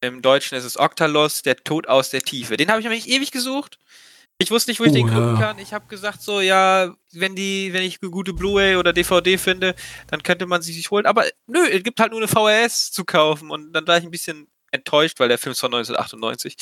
[0.01, 2.57] Im Deutschen ist es Octalos, der Tod aus der Tiefe.
[2.57, 3.77] Den habe ich nämlich ewig gesucht.
[4.41, 5.39] Ich wusste nicht, wo ich Oh, den gucken ja.
[5.39, 5.59] kann.
[5.59, 9.75] Ich habe gesagt, so, ja, wenn die, wenn ich eine gute Blu-ray oder DVD finde,
[10.07, 11.05] dann könnte man sie sich holen.
[11.05, 13.49] Aber nö, es gibt halt nur eine VHS zu kaufen.
[13.51, 16.55] Und dann war ich ein bisschen enttäuscht, weil der Film ist von 1998.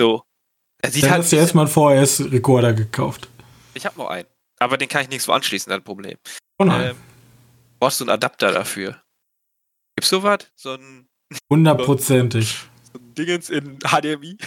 [0.00, 0.22] So.
[0.82, 1.22] Er sieht Dann halt.
[1.22, 3.28] hast du erstmal einen VHS-Rekorder gekauft.
[3.74, 4.28] Ich habe noch einen.
[4.58, 6.16] Aber den kann ich nirgendwo anschließen, das Problem.
[6.58, 6.90] Oh nein.
[6.90, 6.96] Ähm,
[7.80, 9.00] brauchst du einen Adapter dafür?
[9.96, 10.38] Gibt's sowas?
[10.54, 11.08] So ein,
[11.50, 12.56] Hundertprozentig.
[12.92, 14.36] so ein Dingens in HDMI?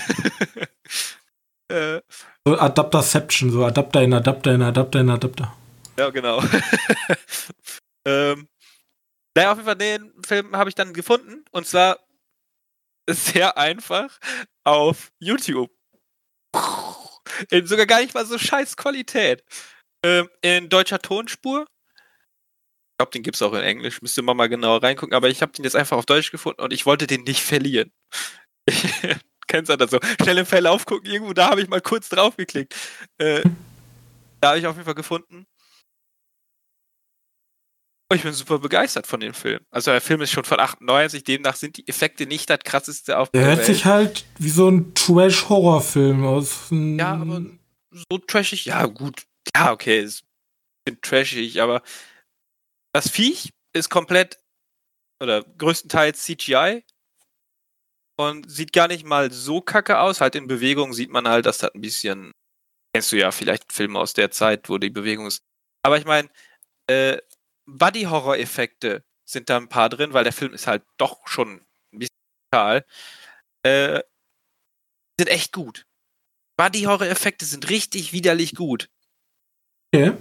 [1.70, 5.56] So Adapterception, so Adapter in Adapter in Adapter in Adapter.
[5.98, 6.42] Ja, genau.
[8.06, 8.48] ähm,
[9.36, 11.46] naja, auf jeden Fall, den Film habe ich dann gefunden.
[11.52, 12.00] Und zwar
[13.10, 14.18] sehr einfach
[14.64, 15.72] auf YouTube.
[17.52, 19.44] In sogar gar nicht mal so scheiß Qualität.
[20.04, 21.62] Ähm, in deutscher Tonspur.
[21.64, 24.02] Ich glaube, den gibt es auch in Englisch.
[24.02, 25.16] Müsste man mal genauer reingucken.
[25.16, 27.92] Aber ich habe den jetzt einfach auf Deutsch gefunden und ich wollte den nicht verlieren.
[29.48, 30.00] Kennst du das so?
[30.22, 32.76] Schnell im Verlauf gucken, irgendwo da habe ich mal kurz drauf geklickt.
[33.18, 33.44] Äh,
[34.42, 35.46] da habe ich auf jeden Fall gefunden.
[38.10, 39.60] Oh, ich bin super begeistert von dem Film.
[39.70, 43.30] Also der Film ist schon von 98, demnach sind die Effekte nicht das krasseste auf
[43.32, 46.70] Der der hört sich halt wie so ein Trash-Horrorfilm aus.
[46.70, 47.42] dem- Ja, aber
[47.92, 49.24] so trashig, ja gut.
[49.56, 51.82] Ja, okay, ist ein bisschen trashig, aber
[52.94, 54.40] das Viech ist komplett
[55.22, 56.86] oder größtenteils CGI
[58.18, 60.22] und sieht gar nicht mal so kacke aus.
[60.22, 62.32] Halt in Bewegung sieht man halt, dass das ein bisschen,
[62.94, 65.44] kennst du ja vielleicht Filme aus der Zeit, wo die Bewegung ist.
[65.84, 66.30] Aber ich meine,
[66.88, 67.18] äh,
[67.68, 71.62] Body-Horror-Effekte sind da ein paar drin, weil der Film ist halt doch schon
[71.94, 72.16] ein bisschen
[72.52, 72.86] brutal.
[73.64, 74.02] Äh,
[75.20, 75.86] sind echt gut.
[76.58, 78.90] Body-Horror-Effekte sind richtig widerlich gut.
[79.94, 80.14] Okay.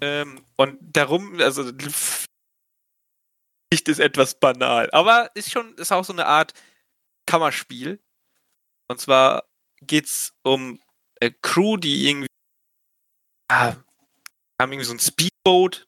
[0.00, 1.70] Ähm, und darum, also
[3.72, 6.52] nicht ist etwas banal, aber ist schon, ist auch so eine Art
[7.28, 8.02] Kammerspiel.
[8.88, 9.44] Und zwar
[9.82, 10.80] geht's um
[11.20, 12.28] eine Crew, die irgendwie
[13.50, 13.76] ah,
[14.60, 15.86] haben irgendwie so ein Speedboat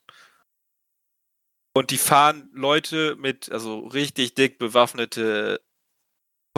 [1.74, 5.62] und die fahren Leute mit, also richtig dick bewaffnete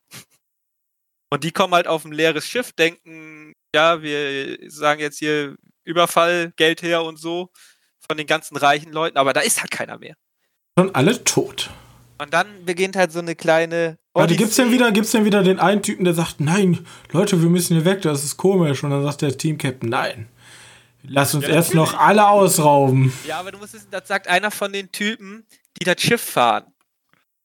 [1.32, 6.52] Und die kommen halt auf ein leeres Schiff, denken, ja, wir sagen jetzt hier Überfall,
[6.56, 7.50] Geld her und so
[8.06, 10.14] von den ganzen reichen Leuten, aber da ist halt keiner mehr.
[10.78, 11.70] Schon alle tot.
[12.18, 13.98] Und dann beginnt halt so eine kleine.
[14.28, 17.48] Die gibt's denn wieder, gibt's denn wieder den einen Typen, der sagt, nein, Leute, wir
[17.48, 18.84] müssen hier weg, das ist komisch.
[18.84, 20.28] Und dann sagt der Team-Captain, nein.
[21.02, 23.12] Lass uns Ja, erst noch alle ausrauben.
[23.26, 25.46] Ja, aber du musst wissen, das sagt einer von den Typen,
[25.80, 26.64] die das Schiff fahren.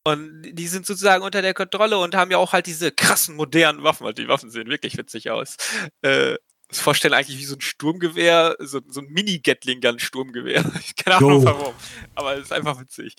[0.04, 3.84] Und die sind sozusagen unter der Kontrolle und haben ja auch halt diese krassen modernen
[3.84, 4.06] Waffen.
[4.06, 5.58] Also die Waffen sehen wirklich witzig aus.
[6.02, 6.36] Äh,
[6.67, 10.63] das vorstellen eigentlich wie so ein Sturmgewehr, so, so ein Mini-Gatling-Gun-Sturmgewehr.
[10.97, 11.45] Keine Ahnung Jo.
[11.45, 11.75] warum.
[12.15, 13.15] Aber es ist einfach witzig.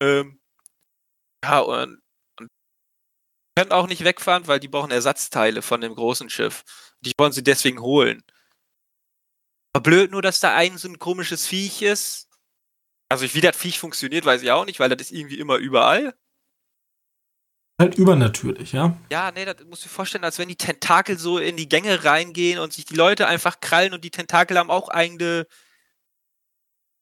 [0.00, 0.40] Ähm,
[1.44, 2.00] ja, und,
[2.38, 2.48] und
[3.56, 6.64] können auch nicht wegfahren, weil die brauchen Ersatzteile von dem großen Schiff.
[7.00, 8.22] Die wollen sie deswegen holen.
[9.74, 12.28] Aber blöd nur, dass da ein so ein komisches Viech ist.
[13.10, 16.14] Also wie das Viech funktioniert, weiß ich auch nicht, weil das ist irgendwie immer überall.
[17.80, 18.98] Halt übernatürlich, ja.
[19.10, 22.04] Ja, nee, das musst du dir vorstellen, als wenn die Tentakel so in die Gänge
[22.04, 25.46] reingehen und sich die Leute einfach krallen und die Tentakel haben auch eigene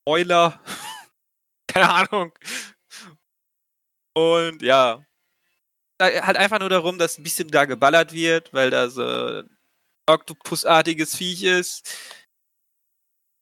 [0.06, 0.60] Euler.
[1.66, 2.32] Keine Ahnung.
[4.14, 5.02] Und ja.
[6.00, 9.56] Halt einfach nur darum, dass ein bisschen da geballert wird, weil da so ein
[10.06, 11.88] Oktopusartiges Viech ist.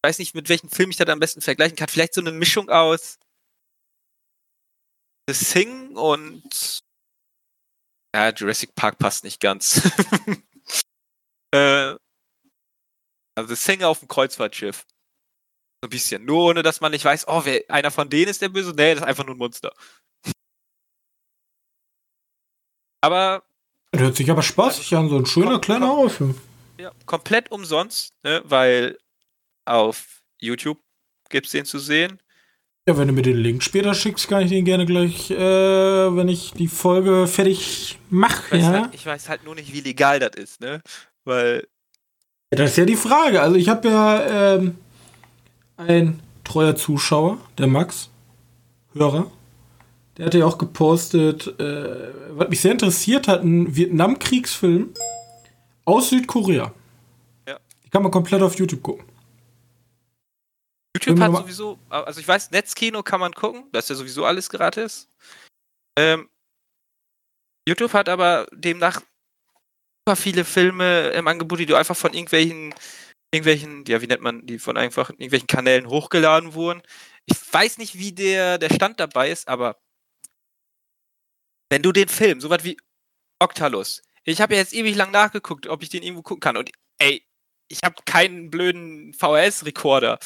[0.02, 1.88] Ich weiß nicht, mit welchem Film ich das am besten vergleichen kann.
[1.88, 3.18] Vielleicht so eine Mischung aus
[5.26, 6.83] The Thing und
[8.14, 9.82] ja, Jurassic Park passt nicht ganz.
[11.50, 11.96] äh,
[13.34, 14.86] also The Thing auf dem Kreuzfahrtschiff.
[15.82, 16.24] So ein bisschen.
[16.24, 18.70] Nur ohne, dass man nicht weiß, oh, wer, einer von denen ist der Böse.
[18.70, 19.74] Nee, das ist einfach nur ein Monster.
[23.00, 23.42] Aber.
[23.90, 25.88] Das hört sich aber spaßig an, so ein schöner kleiner.
[25.88, 26.40] Horrorfilm.
[26.78, 28.42] Ja, komplett umsonst, ne?
[28.44, 28.98] weil
[29.64, 30.80] auf YouTube
[31.30, 32.20] gibt es den zu sehen.
[32.86, 36.28] Ja, wenn du mir den Link später schickst, kann ich den gerne gleich, äh, wenn
[36.28, 38.72] ich die Folge fertig Ich mache, weiß, ja?
[38.72, 40.82] halt, ich weiß halt nur nicht, wie legal das ist, ne?
[41.24, 41.66] Weil,
[42.52, 42.58] ja?
[42.58, 43.40] Das ist ja die Frage.
[43.40, 44.76] Also ich habe ja ähm,
[45.78, 48.10] ein treuer Zuschauer, der Max,
[48.92, 49.30] Hörer,
[50.18, 54.90] der hat ja auch gepostet, äh, was mich sehr interessiert hat, ein Vietnamkriegsfilm
[55.86, 56.72] aus Südkorea.
[57.48, 57.56] Ja.
[57.82, 59.06] Die kann man komplett auf YouTube gucken.
[60.94, 64.48] YouTube hat sowieso, also ich weiß, Netzkino kann man gucken, das ist ja sowieso alles
[64.48, 65.08] gratis.
[65.98, 66.28] Ähm,
[67.68, 69.00] YouTube hat aber demnach
[70.06, 72.74] super viele Filme im Angebot, die du einfach von irgendwelchen,
[73.32, 76.82] irgendwelchen, ja, wie nennt man die, von einfach irgendwelchen Kanälen hochgeladen wurden.
[77.26, 79.78] Ich weiß nicht, wie der, der Stand dabei ist, aber
[81.70, 82.76] wenn du den Film, so was wie
[83.40, 86.70] Octalus, ich habe ja jetzt ewig lang nachgeguckt, ob ich den irgendwo gucken kann und
[86.98, 87.26] ey,
[87.68, 90.18] ich habe keinen blöden VHS-Rekorder.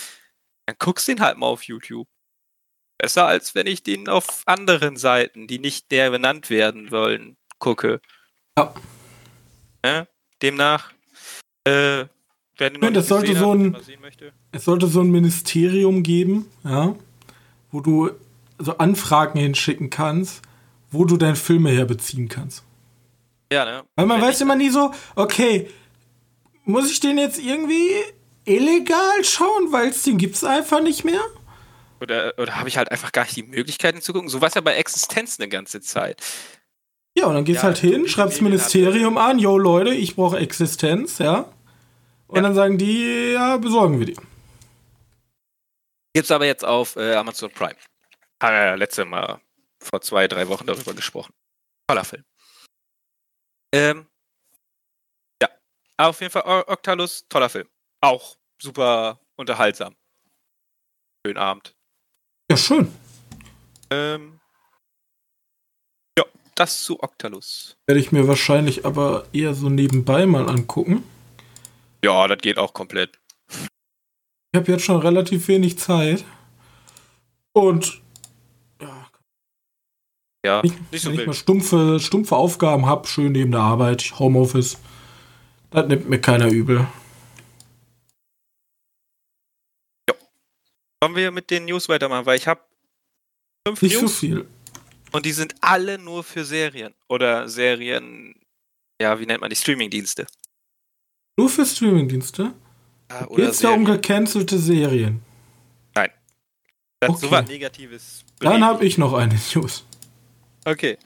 [0.68, 2.06] Dann guckst den halt mal auf YouTube.
[2.98, 8.02] Besser als wenn ich den auf anderen Seiten, die nicht der benannt werden wollen, gucke.
[8.58, 8.74] Ja.
[9.82, 10.06] Ne?
[10.42, 10.92] Demnach,
[11.64, 12.04] äh,
[12.58, 13.78] wer den Ja, das sollte so ein-.
[14.52, 16.94] Es sollte so ein Ministerium geben, ja,
[17.70, 18.10] wo du
[18.58, 20.42] so Anfragen hinschicken kannst,
[20.90, 22.62] wo du deine Filme herbeziehen kannst.
[23.50, 23.84] Ja, ne?
[23.96, 25.70] Weil man Wenn weiß immer nie so, okay,
[26.64, 27.90] muss ich den jetzt irgendwie
[28.48, 31.20] illegal schauen, weil es den gibt's einfach nicht mehr?
[32.00, 34.28] Oder, oder habe ich halt einfach gar nicht die Möglichkeiten zu gucken?
[34.28, 36.22] So war es ja bei Existenz eine ganze Zeit.
[37.16, 40.38] Ja, und dann gehst Ja, halt hin, schreibst Medien Ministerium an, yo Leute, ich brauche
[40.38, 41.50] Existenz, ja.
[42.28, 42.42] Und Ja.
[42.42, 44.16] dann sagen die, ja, besorgen wir die.
[46.14, 47.76] Gibt's aber jetzt auf äh, Amazon Prime.
[48.42, 49.40] Haben wir ja letzte Mal
[49.82, 51.32] vor zwei, drei Wochen darüber gesprochen.
[51.88, 52.24] Toller Film.
[53.74, 54.06] Ähm,
[55.42, 55.48] ja,
[55.96, 57.68] aber auf jeden Fall Octalus, toller Film.
[58.00, 59.96] Auch super unterhaltsam.
[61.26, 61.74] Schönen Abend.
[62.50, 62.92] Ja, schön.
[63.90, 64.40] Ähm,
[66.18, 67.76] ja, das zu Octalus.
[67.86, 71.04] Werde ich mir wahrscheinlich aber eher so nebenbei mal angucken.
[72.04, 73.18] Ja, das geht auch komplett.
[73.48, 76.24] Ich habe jetzt schon relativ wenig Zeit.
[77.52, 78.00] Und
[78.80, 79.06] ja,
[80.44, 84.18] Ja, nicht, nicht so wenn ich mal stumpfe, stumpfe Aufgaben habe, schön neben der Arbeit,
[84.18, 84.78] Homeoffice,
[85.70, 86.86] das nimmt mir keiner übel.
[91.02, 92.60] Wollen wir mit den News weitermachen, weil ich habe
[93.66, 94.48] fünf Nicht so News viel.
[95.12, 96.94] und die sind alle nur für Serien.
[97.08, 98.34] Oder Serien,
[99.00, 99.56] ja, wie nennt man die?
[99.56, 100.26] Streamingdienste.
[101.36, 102.52] Nur für Streamingdienste?
[103.10, 105.22] Ja, oder Geht's da um gecancelte Serien?
[107.00, 107.26] Das Okay.
[107.26, 108.24] so was Negatives.
[108.40, 109.84] Dann habe ich noch eine News.
[110.64, 110.98] Okay.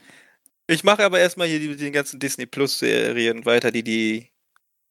[0.65, 4.31] Ich mache aber erstmal hier die, die ganzen Disney Plus Serien weiter, die die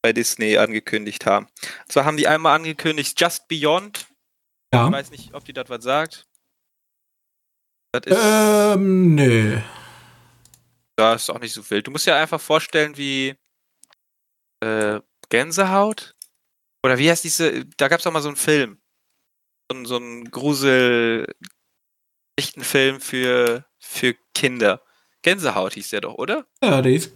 [0.01, 1.47] bei Disney angekündigt haben.
[1.47, 4.07] Und zwar haben die einmal angekündigt Just Beyond.
[4.73, 4.91] Ich Ja.
[4.91, 6.27] weiß nicht, ob die das was sagt.
[7.93, 9.63] Das ist, Ähm, nee.
[10.97, 11.87] das ist auch nicht so wild.
[11.87, 13.35] Du musst dir einfach vorstellen, wie
[14.65, 16.15] äh, Gänsehaut?
[16.85, 18.81] Oder wie heißt diese, da gab es auch mal so einen Film.
[19.71, 21.27] So, so ein Grusel
[22.59, 24.83] Film für, für Kinder.
[25.23, 26.47] Gänsehaut hieß der doch, oder?
[26.63, 27.13] Ja, der ist.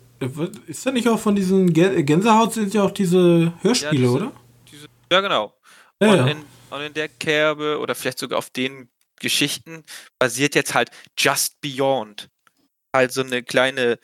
[0.67, 4.33] Ist da nicht auch von diesen Gä- Gänsehaut sind ja auch diese Hörspiele, diese- oder?
[4.71, 5.55] Diese, ja, genau.
[6.01, 6.27] Ja, und, ja.
[6.29, 9.85] In, und in der Kerbe oder vielleicht sogar auf den Geschichten
[10.19, 12.29] basiert jetzt halt Just Beyond.
[12.95, 13.99] Halt so eine kleine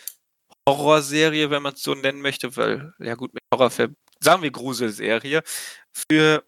[0.69, 5.43] Horrorserie, wenn man es so nennen möchte, weil, ja gut, mit Horrorfilm, sagen wir Gruselserie,
[5.93, 6.45] für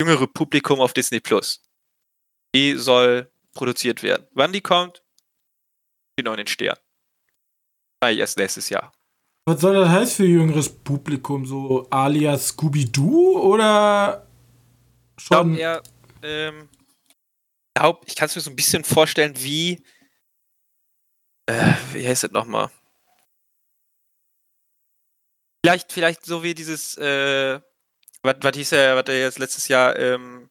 [0.00, 1.62] jüngere Publikum auf Disney Plus.
[2.54, 4.26] Die soll produziert werden.
[4.32, 5.02] Wann die kommt,
[6.12, 6.76] steht noch in den Stern.
[8.00, 8.92] Eigentlich erst nächstes Jahr.
[9.46, 11.46] Was soll das heißen für jüngeres Publikum?
[11.46, 14.26] So alias Scooby-Doo oder
[15.22, 15.58] Ich glaube schon?
[15.58, 15.82] eher,
[16.22, 16.68] ähm,
[18.06, 19.84] ich kann es mir so ein bisschen vorstellen, wie,
[21.46, 22.70] äh, wie heißt das nochmal?
[25.64, 27.60] Vielleicht, vielleicht so wie dieses, äh,
[28.22, 30.50] was, hieß er, was er jetzt letztes Jahr ähm,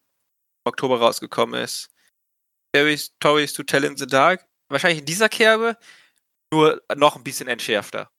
[0.64, 1.90] Oktober rausgekommen ist.
[2.74, 4.48] Scary Stories to Tell in the Dark.
[4.68, 5.76] Wahrscheinlich in dieser Kerbe,
[6.50, 8.10] nur noch ein bisschen entschärfter.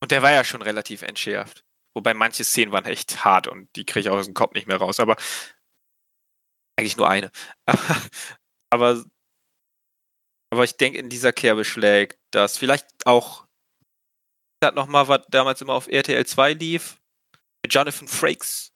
[0.00, 1.64] Und der war ja schon relativ entschärft.
[1.94, 4.66] Wobei manche Szenen waren echt hart und die kriege ich auch aus dem Kopf nicht
[4.66, 4.98] mehr raus.
[5.00, 5.16] Aber
[6.78, 7.30] eigentlich nur eine.
[8.70, 9.04] aber,
[10.50, 12.56] aber ich denke, in dieser Kerbe schlägt das.
[12.56, 13.46] Vielleicht auch
[14.60, 16.98] das nochmal, was damals immer auf RTL 2 lief.
[17.62, 18.72] Mit Jonathan Frakes.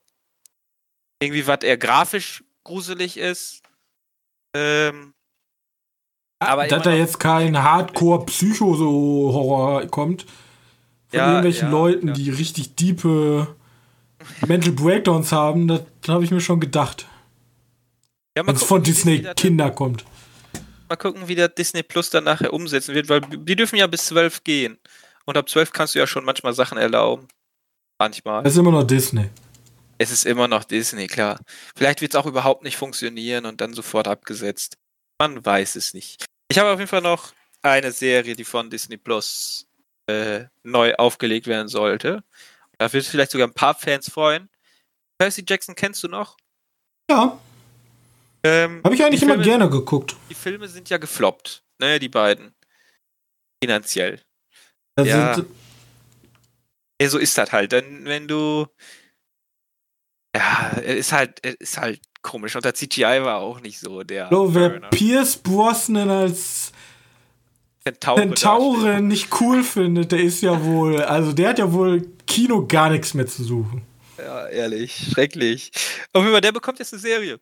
[1.20, 3.62] Irgendwie was eher grafisch gruselig ist.
[4.56, 5.14] Ähm,
[6.40, 10.24] aber dass da jetzt kein Hardcore-Psycho-Horror kommt.
[11.10, 12.14] Von Ja, irgendwelchen ja, Leuten, ja.
[12.14, 13.56] die richtig diepe
[14.48, 17.08] Mental Breakdowns haben, das habe ich mir schon gedacht.
[18.38, 20.06] ja, Wenn es von Disney Kinder kommt.
[20.90, 24.06] Mal gucken, wie der Disney Plus dann nachher umsetzen wird, weil die dürfen ja bis
[24.08, 24.78] 12 gehen.
[25.26, 27.28] Und ab 12 kannst du ja schon manchmal Sachen erlauben.
[28.00, 28.44] Manchmal.
[28.44, 29.30] Das ist immer noch Disney.
[29.98, 31.40] Es ist immer noch Disney, klar.
[31.76, 34.78] Vielleicht wird es auch überhaupt nicht funktionieren und dann sofort abgesetzt.
[35.20, 36.26] Man weiß es nicht.
[36.50, 37.34] Ich habe auf jeden Fall noch
[37.64, 39.66] eine Serie, die von Disney Plus
[40.08, 42.24] äh, neu aufgelegt werden sollte.
[42.78, 44.50] Da wird vielleicht sogar ein paar Fans freuen.
[45.18, 46.38] Percy Jackson kennst du noch?
[47.10, 47.40] Ja,
[48.44, 50.16] Ähm, habe ich eigentlich die immer Filme- gerne geguckt.
[50.30, 52.54] Die Filme sind ja gefloppt, ne, die beiden.
[53.64, 54.22] Finanziell.
[54.96, 55.36] Da Ja.
[57.10, 57.72] so ist das halt.
[57.72, 58.68] Denn wenn du.
[60.38, 62.56] Ja, ist halt, ist halt komisch.
[62.56, 64.30] Und der CGI war auch nicht so der.
[64.30, 64.80] so, wer.
[64.92, 66.72] Pierce Brosnan als
[67.84, 68.40] Zentaure darstellt.
[68.40, 72.90] Zentaure nicht cool findet, der ist ja wohl, also der hat ja wohl Kino gar
[72.90, 73.84] nichts mehr zu suchen.
[74.18, 75.72] Ja, ehrlich, schrecklich.
[76.14, 77.40] Auf jeden Fall, der bekommt jetzt eine Serie.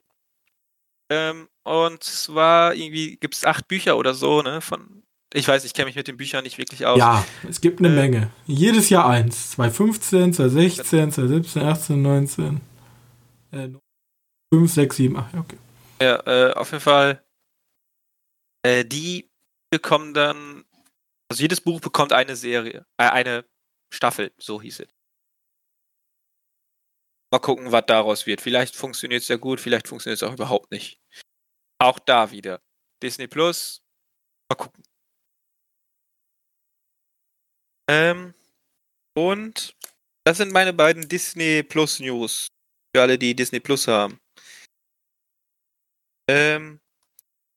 [1.10, 4.62] Ähm, und zwar irgendwie gibt es acht Bücher oder so, ne?
[4.62, 5.04] Von.
[5.34, 6.98] Ich weiß, ich kenne mich mit den Büchern nicht wirklich aus.
[6.98, 8.30] Ja, es gibt eine Äh, Menge.
[8.46, 9.52] Jedes Jahr eins.
[9.52, 12.62] 2015, 2016, 2017, 18, 19.
[13.56, 13.70] Äh,
[14.54, 15.58] 5, 6, 7, 8, okay.
[16.02, 17.26] Ja, äh, auf jeden Fall.
[18.64, 19.32] Äh, die
[19.72, 20.66] bekommen dann.
[21.30, 22.86] Also jedes Buch bekommt eine Serie.
[22.98, 23.46] Äh, eine
[23.94, 24.90] Staffel, so hieß es.
[27.32, 28.42] Mal gucken, was daraus wird.
[28.42, 31.02] Vielleicht funktioniert es ja gut, vielleicht funktioniert es auch überhaupt nicht.
[31.80, 32.62] Auch da wieder.
[33.02, 33.82] Disney Plus.
[34.50, 34.84] Mal gucken.
[37.90, 38.34] Ähm,
[39.18, 39.76] und
[40.26, 42.55] das sind meine beiden Disney Plus News.
[42.96, 44.22] Für alle, die Disney Plus haben.
[46.30, 46.80] Ähm,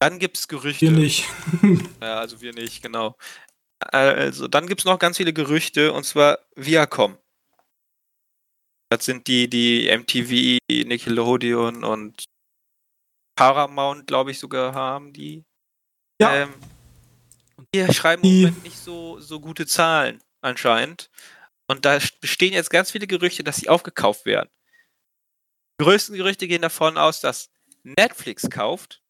[0.03, 0.87] dann gibt's Gerüchte.
[0.87, 1.27] Hier nicht.
[2.01, 3.17] Ja, also wir nicht, genau.
[3.79, 7.19] Also, dann gibt es noch ganz viele Gerüchte, und zwar Viacom.
[8.91, 10.59] Das sind die, die MTV,
[10.89, 12.25] Nickelodeon und
[13.37, 15.45] Paramount, glaube ich, sogar haben, die.
[16.21, 16.35] Ja.
[16.35, 16.55] Ähm,
[17.73, 21.11] die schreiben Die- im Moment nicht so, so gute Zahlen, anscheinend.
[21.71, 24.51] Und da bestehen jetzt ganz viele Gerüchte, dass sie aufgekauft werden.
[25.81, 27.51] Die größten Gerüchte gehen davon aus, dass
[27.85, 29.01] Netflix kauft.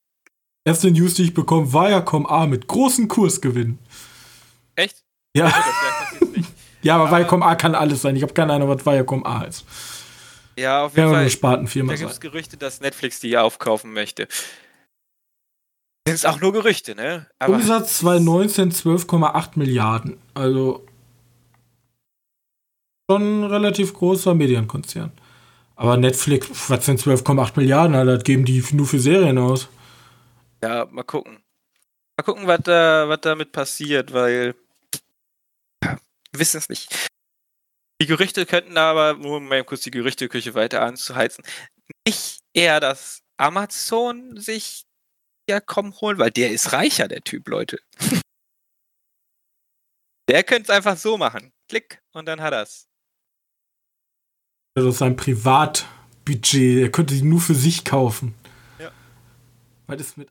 [0.65, 3.79] Erste News, die ich bekomme, Viacom A mit großen Kursgewinn.
[4.75, 5.03] Echt?
[5.35, 5.47] Ja,
[6.35, 6.49] nicht.
[6.83, 8.17] ja aber Viacom A kann alles sein.
[8.17, 9.65] Ich habe keine Ahnung, was Viacom A ist.
[10.59, 11.21] Ja, auf jeden Fall.
[11.21, 14.29] eine Spartenfirma Da gibt es Gerüchte, dass Netflix die aufkaufen möchte.
[16.07, 17.27] Sind es auch nur Gerüchte, ne?
[17.39, 20.19] Aber Umsatz 2019 12,8 Milliarden.
[20.35, 20.85] Also
[23.11, 25.13] schon ein relativ großer Medienkonzern.
[25.79, 27.95] Aber Netflix, was sind 12,8 Milliarden?
[27.95, 29.69] Alter, das geben die nur für Serien aus.
[30.61, 31.41] ja, mal gucken.
[32.17, 34.57] Mal gucken, was da, was damit passiert, weil
[35.85, 35.97] ja,
[36.33, 37.09] wissen es nicht.
[38.03, 41.45] Die Gerüchte könnten aber, nur um mal kurz die Gerüchteküche weiter anzuheizen,
[42.05, 44.85] nicht eher, dass Amazon sich
[45.49, 47.79] ja kommen holen, weil der ist reicher, der Typ, Leute.
[50.29, 51.55] Der könnte es einfach so machen.
[51.69, 52.88] Klick und dann hat er's.
[54.79, 56.83] Also sein Privatbudget.
[56.83, 58.33] Er könnte die nur für sich kaufen.
[58.79, 58.93] Ja.
[59.89, 60.29] Was ist mit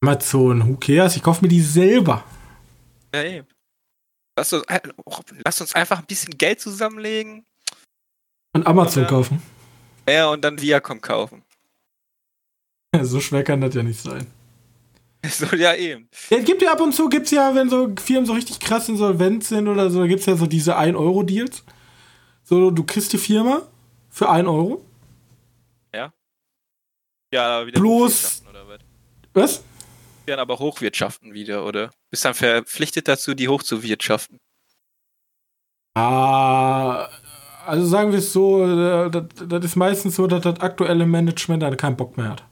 [0.00, 0.68] Amazon?
[0.68, 1.16] Who cares?
[1.16, 2.22] Ich kaufe mir die selber.
[3.12, 3.46] Ja, eben.
[4.38, 4.64] Lass uns,
[5.44, 7.44] lass uns einfach ein bisschen Geld zusammenlegen.
[8.52, 9.42] Und Amazon Oder- kaufen.
[10.08, 11.42] Ja, und dann Viacom kaufen.
[13.02, 14.28] So schwer kann das ja nicht sein.
[15.28, 16.08] So, ja, eben.
[16.30, 18.88] Ja, es gibt ja ab und zu, gibt's ja, wenn so Firmen so richtig krass
[18.88, 21.64] insolvent sind oder so, gibt's ja so diese 1-Euro-Deals.
[22.44, 23.62] So, du kriegst die Firma
[24.08, 24.84] für 1 Euro.
[25.94, 26.12] Ja.
[27.32, 28.68] Ja, wieder oder
[29.34, 29.62] was?
[30.26, 31.90] Dann aber hochwirtschaften wieder, oder?
[32.10, 34.38] Bist dann verpflichtet dazu, die hochzuwirtschaften.
[35.94, 37.08] Ah,
[37.66, 41.62] also sagen wir es so, äh, das, das ist meistens so, dass das aktuelle Management
[41.62, 42.44] dann keinen Bock mehr hat.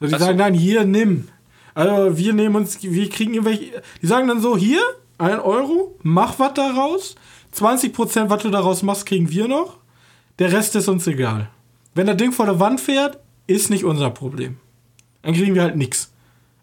[0.00, 0.18] So, die so.
[0.18, 1.28] sagen dann, hier, nimm.
[1.74, 4.80] Also wir nehmen uns, wir kriegen irgendwelche, die sagen dann so, hier,
[5.18, 7.14] 1 Euro, mach was daraus,
[7.54, 9.78] 20% was du daraus machst, kriegen wir noch,
[10.38, 11.50] der Rest ist uns egal.
[11.94, 14.58] Wenn das Ding vor der Wand fährt, ist nicht unser Problem.
[15.22, 16.12] Dann kriegen wir halt nichts.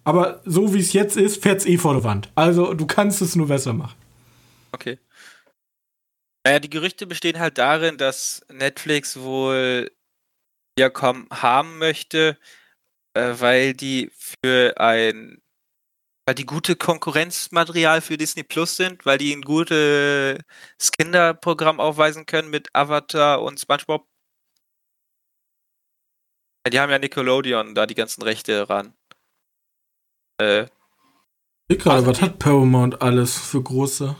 [0.04, 2.30] Aber so wie es jetzt ist, fährt es eh vor der Wand.
[2.36, 3.96] Also du kannst es nur besser machen.
[4.72, 5.00] Okay.
[6.44, 9.92] Naja, die Gerüchte bestehen halt darin, dass Netflix wohl
[10.76, 12.38] Viacom haben möchte,
[13.14, 14.12] äh, weil die
[14.42, 15.41] für ein
[16.26, 20.38] weil die gute Konkurrenzmaterial für Disney Plus sind, weil die ein gutes
[20.98, 24.08] Kinderprogramm aufweisen können mit Avatar und SpongeBob.
[26.72, 28.94] Die haben ja Nickelodeon da die ganzen Rechte ran.
[30.40, 30.68] Äh,
[31.68, 34.16] Ich gerade, Also was die- hat Paramount alles für große?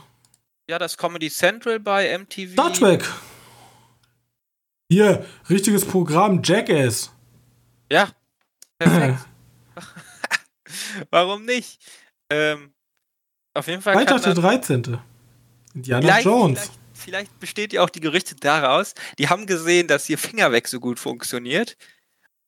[0.68, 2.52] ja, das Comedy Central bei MTV.
[2.52, 3.08] Star Trek!
[4.90, 7.12] Hier, richtiges Programm, Jackass.
[7.90, 8.10] Ja,
[8.78, 9.18] perfekt.
[11.10, 11.80] Warum nicht?
[12.30, 12.72] Ähm,
[13.54, 14.98] auf jeden Fall Freitag der dann, 13.
[15.74, 16.60] Indiana vielleicht, Jones.
[16.60, 20.68] vielleicht, vielleicht besteht ja auch die Gerüchte daraus, die haben gesehen, dass hier Finger weg
[20.68, 21.76] so gut funktioniert.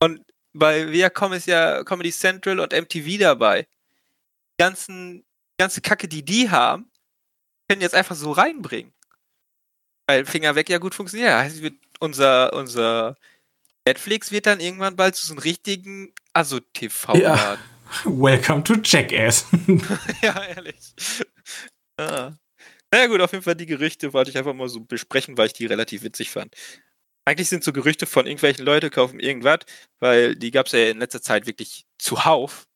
[0.00, 0.20] Und
[0.52, 3.62] bei Viacom ist ja Comedy Central und MTV dabei.
[3.62, 5.24] Die ganzen,
[5.58, 6.90] ganze Kacke, die die haben,
[7.68, 8.92] können jetzt einfach so reinbringen.
[10.06, 11.30] Weil Finger weg ja gut funktioniert.
[11.30, 11.62] Das heißt,
[11.98, 13.16] unser, unser
[13.86, 17.73] Netflix wird dann irgendwann bald zu so einem richtigen ASO-TV-Laden.
[18.04, 19.46] Welcome to Jackass.
[20.22, 20.94] Ja, ehrlich.
[21.96, 22.32] Ah.
[22.92, 25.52] Naja gut, auf jeden Fall die Gerüchte wollte ich einfach mal so besprechen, weil ich
[25.52, 26.54] die relativ witzig fand.
[27.24, 29.60] Eigentlich sind so Gerüchte von irgendwelchen Leute kaufen irgendwas,
[30.00, 32.66] weil die gab es ja in letzter Zeit wirklich zuhauf.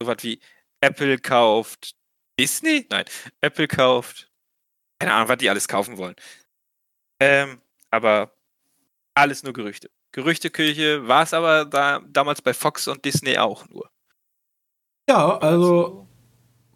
[0.00, 0.40] So was wie
[0.80, 1.94] Apple kauft
[2.38, 2.86] Disney?
[2.90, 3.04] Nein,
[3.40, 4.30] Apple kauft.
[5.00, 6.16] Keine Ahnung, was die alles kaufen wollen.
[7.20, 8.34] Ähm, aber
[9.14, 9.90] alles nur Gerüchte.
[10.12, 13.91] Gerüchteküche war es aber da, damals bei Fox und Disney auch nur.
[15.08, 16.06] Ja, also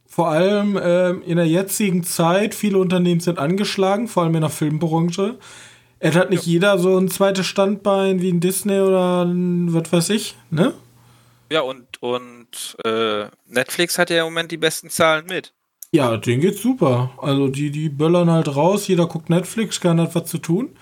[0.06, 4.50] vor allem ähm, in der jetzigen Zeit, viele Unternehmen sind angeschlagen, vor allem in der
[4.50, 5.38] Filmbranche.
[5.98, 10.10] Es hat nicht jeder so ein zweites Standbein wie ein Disney oder ein, was weiß
[10.10, 10.74] ich, ne?
[11.50, 15.52] Ja, und, und äh, Netflix hat ja im Moment die besten Zahlen mit.
[15.92, 17.10] Ja, denen geht's super.
[17.18, 20.76] Also die, die böllern halt raus, jeder guckt Netflix, keiner hat was zu tun.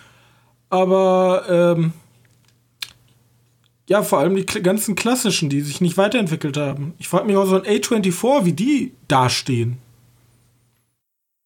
[0.70, 1.92] Aber ähm,
[3.88, 6.94] ja, vor allem die ganzen klassischen, die sich nicht weiterentwickelt haben.
[6.98, 9.78] Ich frage mich auch so ein A24, wie die dastehen.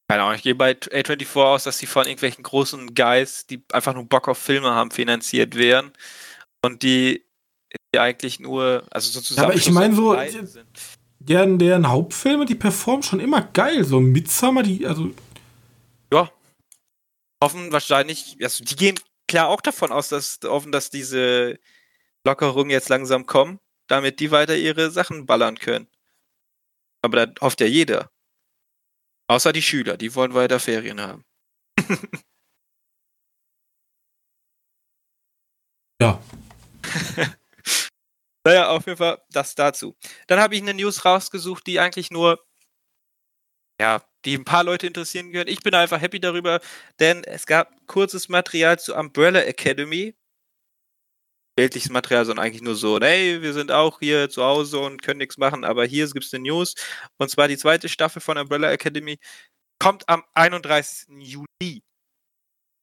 [0.09, 3.93] Keine Ahnung, ich gehe bei A24 aus, dass die von irgendwelchen großen Guys, die einfach
[3.93, 5.91] nur Bock auf Filme haben, finanziert werden.
[6.65, 7.25] Und die,
[7.93, 9.47] die eigentlich nur, also sozusagen.
[9.47, 10.17] aber ich mein so,
[11.21, 13.85] Deren, deren Hauptfilme, die performen schon immer geil.
[13.85, 15.11] So Midsummer, die, also
[16.13, 16.31] Ja.
[17.43, 21.59] Hoffen wahrscheinlich, also die gehen klar auch davon aus, dass hoffen, dass diese
[22.29, 25.89] Lockerungen jetzt langsam kommen, damit die weiter ihre Sachen ballern können.
[27.03, 28.11] Aber da hofft ja jeder.
[29.29, 31.25] Außer die Schüler, die wollen weiter Ferien haben.
[36.01, 36.23] ja.
[38.47, 39.95] Naja, auf jeden Fall das dazu.
[40.27, 42.43] Dann habe ich eine News rausgesucht, die eigentlich nur,
[43.79, 45.49] ja, die ein paar Leute interessieren können.
[45.49, 46.61] Ich bin einfach happy darüber,
[46.99, 50.15] denn es gab kurzes Material zu Umbrella Academy.
[51.59, 55.19] Bildliches Material, sondern eigentlich nur so, hey, wir sind auch hier zu Hause und können
[55.19, 56.77] nichts machen, aber hier gibt es eine News.
[57.17, 59.19] Und zwar die zweite Staffel von Umbrella Academy
[59.81, 61.09] kommt am 31.
[61.19, 61.83] Juli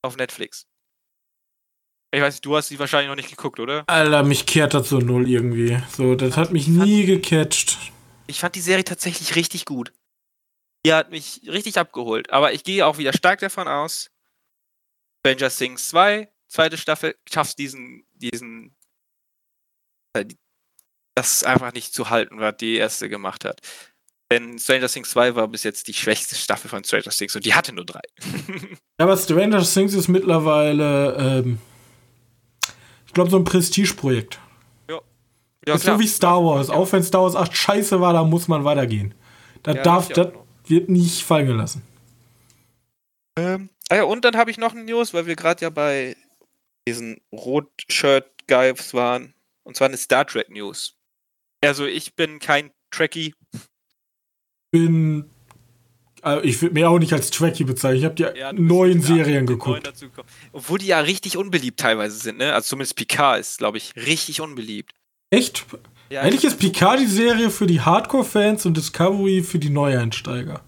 [0.02, 0.66] auf Netflix.
[2.14, 3.86] Ich weiß nicht, du hast sie wahrscheinlich noch nicht geguckt, oder?
[3.88, 5.82] Alter, mich kehrt das so null irgendwie.
[5.96, 7.78] So, das hat mich nie gecatcht.
[8.28, 9.94] Ich fand die Serie tatsächlich richtig gut.
[10.86, 12.30] Die hat mich richtig abgeholt.
[12.30, 14.12] Aber ich gehe auch wieder stark davon aus,
[15.26, 18.76] Stranger Things 2, zweite Staffel, schaffst diesen, diesen,
[20.13, 20.26] äh,
[21.16, 23.61] das einfach nicht zu halten, was die erste gemacht hat.
[24.32, 27.53] Denn Stranger Things 2 war bis jetzt die schwächste Staffel von Stranger Things und die
[27.53, 28.01] hatte nur drei.
[28.97, 31.59] Ja, aber Stranger Things ist mittlerweile, ähm,
[33.05, 34.39] ich glaube, so ein Prestigeprojekt.
[35.68, 36.70] Ja, ist so wie Star Wars.
[36.70, 39.16] Auch wenn Star Wars 8 scheiße war, da muss man weitergehen.
[39.63, 40.28] Das Ja, darf, das
[40.68, 41.82] wird nicht fallen gelassen.
[43.38, 46.16] Ähm, ah ja, und dann habe ich noch eine News, weil wir gerade ja bei
[46.88, 49.34] diesen Rot-Shirt-Guys waren.
[49.64, 50.98] Und zwar eine Star Trek News.
[51.62, 53.34] Also ich bin kein Trekkie.
[54.72, 55.30] Bin
[56.26, 58.00] Äh, ich würde mir auch nicht als Trekkie bezeichnen.
[58.00, 59.92] Ich habe die ja, neuen Serien geguckt.
[60.52, 62.54] Obwohl die ja richtig unbeliebt teilweise sind, ne?
[62.54, 64.94] Also zumindest Picard ist, glaube ich, richtig unbeliebt.
[65.30, 65.66] Echt?
[66.10, 70.62] Ja, Eigentlich ist Picard die Serie für die Hardcore-Fans und Discovery für die Neueinsteiger.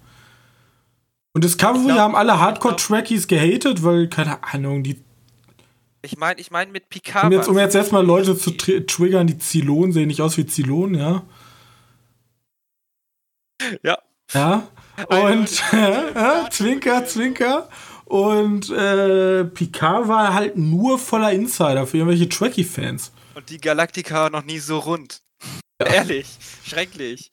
[1.33, 5.03] Und Discovery glaub, haben alle Hardcore-Trackies gehatet, weil, keine Ahnung, die.
[6.01, 7.25] Ich meine, ich meine mit Picard.
[7.25, 10.45] Um jetzt, um jetzt erstmal Leute zu tr triggern, die Zylon sehen nicht aus wie
[10.45, 11.23] Zylon, ja.
[13.81, 13.97] Ja.
[14.33, 14.67] Ja.
[15.07, 17.69] Und äh, Zwinker, Zwinker.
[18.05, 23.11] Und äh, Picard war halt nur voller Insider für irgendwelche Trekkie-Fans.
[23.35, 25.21] Und die Galaktika noch nie so rund.
[25.81, 25.87] Ja.
[25.87, 26.27] Ehrlich,
[26.63, 27.29] schrecklich.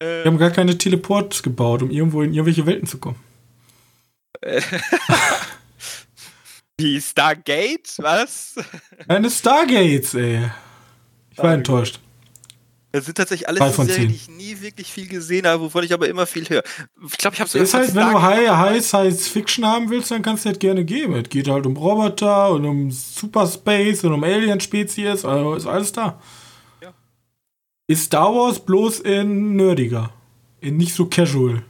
[0.00, 3.16] Wir haben gar keine Teleports gebaut, um irgendwo in irgendwelche Welten zu kommen.
[6.78, 7.98] Wie Stargate?
[7.98, 8.56] Was?
[9.08, 10.50] Eine Stargates, ey.
[11.30, 12.00] Ich war enttäuscht.
[12.90, 16.08] Das sind tatsächlich alles Serien, die ich nie wirklich viel gesehen habe, wovon ich aber
[16.08, 16.62] immer viel höre.
[17.04, 17.58] Ich glaube, ich habe so.
[17.58, 20.84] Ist halt, wenn du High, High Science Fiction haben willst, dann kannst du das gerne
[20.84, 21.14] geben.
[21.14, 26.20] Es geht halt um Roboter und um Superspace und um Alien-Spezies, also ist alles da.
[26.80, 26.92] Ja.
[27.88, 30.12] Ist Star Wars bloß in nerdiger,
[30.60, 31.64] in nicht so casual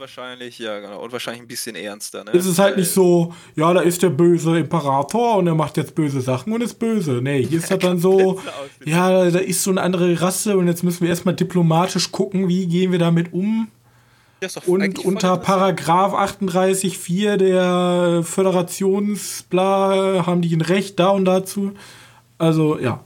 [0.00, 1.02] wahrscheinlich, ja, genau.
[1.02, 2.32] Und wahrscheinlich ein bisschen ernster, ne?
[2.32, 5.94] Es ist halt nicht so, ja, da ist der böse Imperator und er macht jetzt
[5.94, 7.20] böse Sachen und ist böse.
[7.22, 8.40] Nee, hier ist halt dann so,
[8.84, 12.66] ja, da ist so eine andere Rasse und jetzt müssen wir erstmal diplomatisch gucken, wie
[12.66, 13.68] gehen wir damit um.
[14.66, 21.74] Und unter Paragraph 38.4 der Föderationsbla haben die ein Recht da und dazu.
[22.38, 23.04] Also, ja.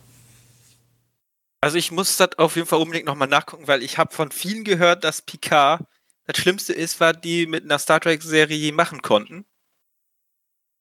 [1.61, 4.65] Also ich muss das auf jeden Fall unbedingt nochmal nachgucken, weil ich habe von vielen
[4.65, 5.81] gehört, dass Picard
[6.27, 9.45] das Schlimmste ist, was die mit einer Star Trek-Serie je machen konnten.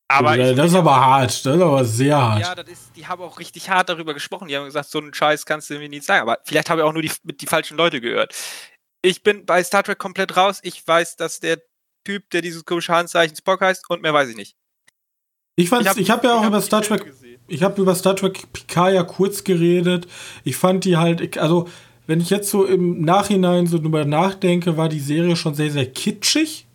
[0.07, 2.41] Aber ja, das ist aber hart, das ist aber sehr hart.
[2.41, 4.47] Ja, das ist, die haben auch richtig hart darüber gesprochen.
[4.47, 6.21] Die haben gesagt, so einen Scheiß kannst du mir nicht sagen.
[6.21, 8.35] Aber vielleicht habe ich auch nur die, mit die falschen Leute gehört.
[9.01, 10.59] Ich bin bei Star Trek komplett raus.
[10.61, 11.59] Ich weiß, dass der
[12.05, 14.55] Typ, der dieses komische Handzeichen Spock heißt, und mehr weiß ich nicht.
[15.55, 17.11] Ich fand, ich habe hab ja auch über Star Trek,
[17.47, 20.07] ich habe über Star Trek Picard ja kurz geredet.
[20.43, 21.69] Ich fand die halt, also
[22.07, 25.85] wenn ich jetzt so im Nachhinein so drüber nachdenke, war die Serie schon sehr, sehr
[25.85, 26.65] kitschig.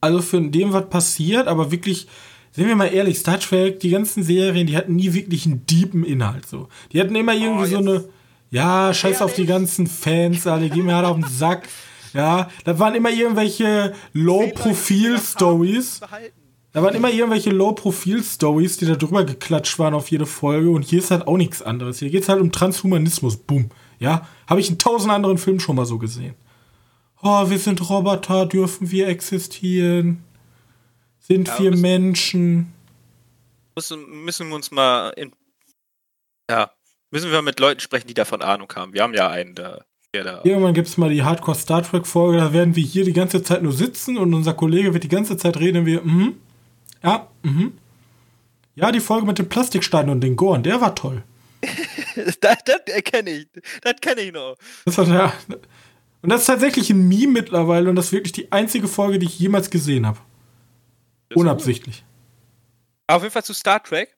[0.00, 2.08] Also für dem, was passiert, aber wirklich,
[2.52, 6.04] sind wir mal ehrlich, Star Trek, die ganzen Serien, die hatten nie wirklich einen deepen
[6.04, 6.46] Inhalt.
[6.46, 6.68] So.
[6.92, 8.04] Die hatten immer irgendwie oh, so eine,
[8.50, 11.68] ja, scheiß auf die ganzen Fans, alle, gehen mir halt auf den Sack.
[12.14, 16.00] Ja, da waren immer irgendwelche Low-Profil-Stories.
[16.72, 20.70] Da waren immer irgendwelche Low-Profil-Stories, die da drüber geklatscht waren auf jede Folge.
[20.70, 22.00] Und hier ist halt auch nichts anderes.
[22.00, 23.36] Hier geht es halt um Transhumanismus.
[23.36, 23.70] Boom.
[24.02, 26.34] Ja, habe ich in tausend anderen Filmen schon mal so gesehen.
[27.22, 30.24] Oh, wir sind Roboter, dürfen wir existieren?
[31.20, 32.72] Sind ja, wir müssen, Menschen?
[33.76, 35.32] Müssen, müssen wir uns mal in,
[36.50, 36.72] ja,
[37.12, 38.92] müssen wir mit Leuten sprechen, die davon Ahnung haben.
[38.92, 39.84] Wir haben ja einen da.
[40.12, 43.12] da Irgendwann gibt es mal die Hardcore Star Trek Folge, da werden wir hier die
[43.12, 46.34] ganze Zeit nur sitzen und unser Kollege wird die ganze Zeit reden wir, mhm,
[47.04, 47.74] ja, mhm.
[48.74, 51.22] Ja, die Folge mit den Plastiksteinen und den Goren, der war toll.
[52.40, 53.48] das, das erkenne ich.
[53.82, 54.56] Das kenne ich noch.
[54.84, 55.32] Das hat, ja,
[56.22, 59.26] und das ist tatsächlich ein Meme mittlerweile und das ist wirklich die einzige Folge, die
[59.26, 60.18] ich jemals gesehen habe.
[61.34, 62.04] Unabsichtlich.
[63.08, 64.16] Auf jeden Fall zu Star Trek.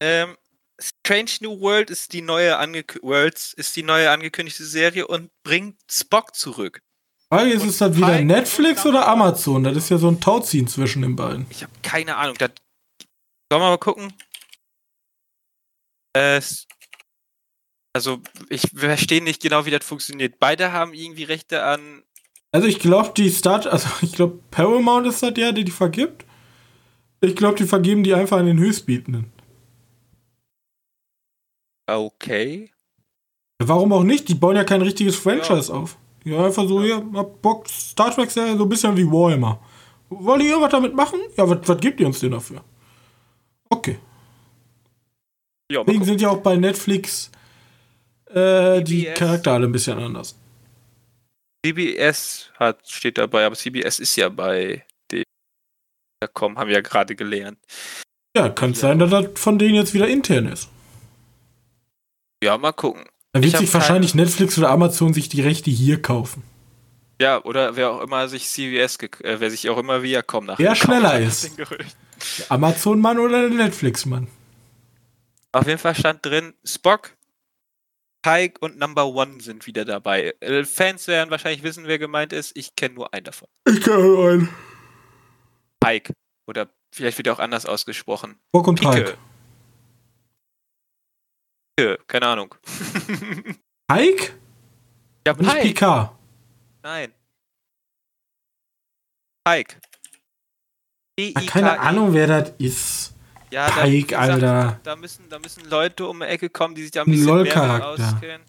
[0.00, 0.36] Ähm,
[0.80, 5.76] Strange New World ist die neue Ange Worlds ist die neue angekündigte Serie und bringt
[5.90, 6.80] Spock zurück.
[7.28, 9.64] Frage ist es dann wieder Netflix oder Amazon?
[9.64, 11.46] Das ist ja so ein Tauziehen zwischen den beiden.
[11.50, 12.36] Ich habe keine Ahnung.
[12.38, 12.50] Das,
[13.50, 14.12] sollen wir mal gucken?
[16.14, 16.40] Äh,
[17.92, 20.38] also, ich verstehe nicht genau, wie das funktioniert.
[20.40, 22.02] Beide haben irgendwie Rechte an.
[22.50, 26.24] Also, ich glaube, die Start, also ich glaube, Paramount ist das der, der die vergibt.
[27.20, 29.32] Ich glaube, die vergeben die einfach an den Höchstbietenden.
[31.86, 32.70] Okay.
[33.58, 34.28] Warum auch nicht?
[34.28, 35.78] Die bauen ja kein richtiges Franchise ja.
[35.78, 35.96] auf.
[36.24, 39.60] Ja, einfach so, ja, hab Bock, Star Trek ist ja so ein bisschen wie Warhammer.
[40.08, 41.20] Wollt ihr irgendwas damit machen?
[41.36, 42.62] Ja, was, was gibt ihr uns denn dafür?
[43.68, 43.98] Okay.
[45.70, 47.30] Ja, Deswegen sind ja auch bei Netflix
[48.30, 50.36] äh, die Charakter alle ein bisschen anders.
[51.64, 57.58] CBS hat, steht dabei, aber CBS ist ja bei dem.com, haben wir ja gerade gelernt.
[58.36, 58.88] Ja, kann es ja.
[58.88, 60.68] sein, dass das von denen jetzt wieder intern ist.
[62.42, 63.04] Ja, mal gucken.
[63.32, 64.24] Dann wird sich wahrscheinlich keine...
[64.24, 66.42] Netflix oder Amazon sich die Rechte hier kaufen.
[67.20, 70.58] Ja, oder wer auch immer sich CBS, äh, wer sich auch immer wieder kommt nach.
[70.58, 71.52] Wer schneller ist.
[72.50, 74.26] Amazon-Mann oder der Netflix-Mann?
[75.54, 77.16] Auf jeden Fall stand drin, Spock,
[78.22, 80.34] Pike und Number One sind wieder dabei.
[80.40, 82.56] Äh, Fans werden wahrscheinlich wissen, wer gemeint ist.
[82.56, 83.48] Ich kenne nur einen davon.
[83.68, 84.48] Ich kenne nur einen.
[85.78, 86.12] Pike.
[86.48, 88.40] Oder vielleicht wird er auch anders ausgesprochen.
[88.48, 89.16] Spock und Pike.
[91.76, 91.98] Pike.
[92.08, 92.52] Keine Ahnung.
[93.86, 94.34] Pike?
[95.24, 95.62] Ja, Nicht Pike.
[95.62, 96.18] Picard.
[96.82, 97.14] Nein.
[99.44, 99.80] Pike.
[101.36, 103.13] Ah, keine Ahnung, wer das ist.
[103.54, 104.38] Ja, Pike, da, Alter.
[104.40, 107.42] Da, da, müssen, da müssen Leute um die Ecke kommen, die sich da ein bisschen
[107.42, 108.42] mehr mit auskennen.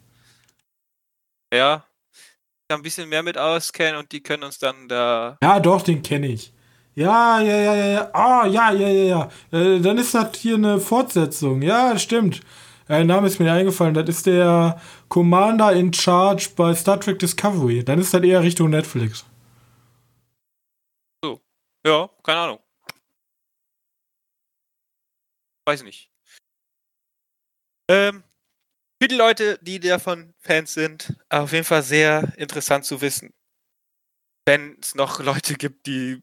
[1.54, 1.86] Ja.
[2.68, 5.38] Da ein bisschen mehr mit auskennen und die können uns dann da.
[5.44, 6.52] Ja, doch, den kenne ich.
[6.96, 8.10] Ja, ja, ja, ja, ja.
[8.14, 9.60] Ah, ja, ja, ja, ja.
[9.60, 11.62] Äh, dann ist das hier eine Fortsetzung.
[11.62, 12.42] Ja, stimmt.
[12.90, 13.94] Der Name ist mir eingefallen.
[13.94, 17.84] Das ist der Commander in Charge bei Star Trek Discovery.
[17.84, 19.24] Dann ist das eher Richtung Netflix.
[21.86, 22.65] Ja, keine Ahnung.
[25.68, 26.12] Weiß nicht.
[27.90, 28.24] Ähm,
[29.02, 33.34] für die Leute, die davon Fans sind, auf jeden Fall sehr interessant zu wissen.
[34.48, 36.22] Wenn es noch Leute gibt, die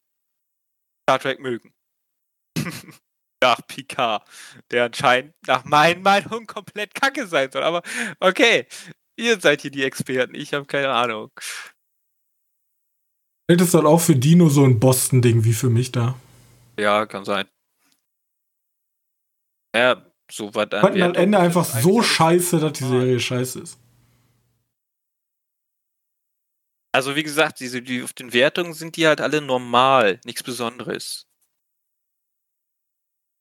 [1.02, 1.74] Star Trek mögen.
[3.42, 4.24] Nach Picard,
[4.70, 7.64] der anscheinend nach meinen Meinungen komplett kacke sein soll.
[7.64, 7.82] Aber
[8.20, 8.68] okay,
[9.16, 10.36] ihr seid hier die Experten.
[10.36, 11.32] Ich habe keine Ahnung.
[13.44, 16.16] Vielleicht ist das auch für Dino so ein Boston-Ding wie für mich da.
[16.78, 17.48] Ja, kann sein.
[19.74, 20.82] Ja, so war dann.
[20.82, 22.84] Fanden am Ende einfach so scheiße, dass die.
[22.84, 23.78] Serie scheiße ist.
[26.94, 31.26] Also wie gesagt, diese, die auf den Wertungen sind die halt alle normal, nichts Besonderes.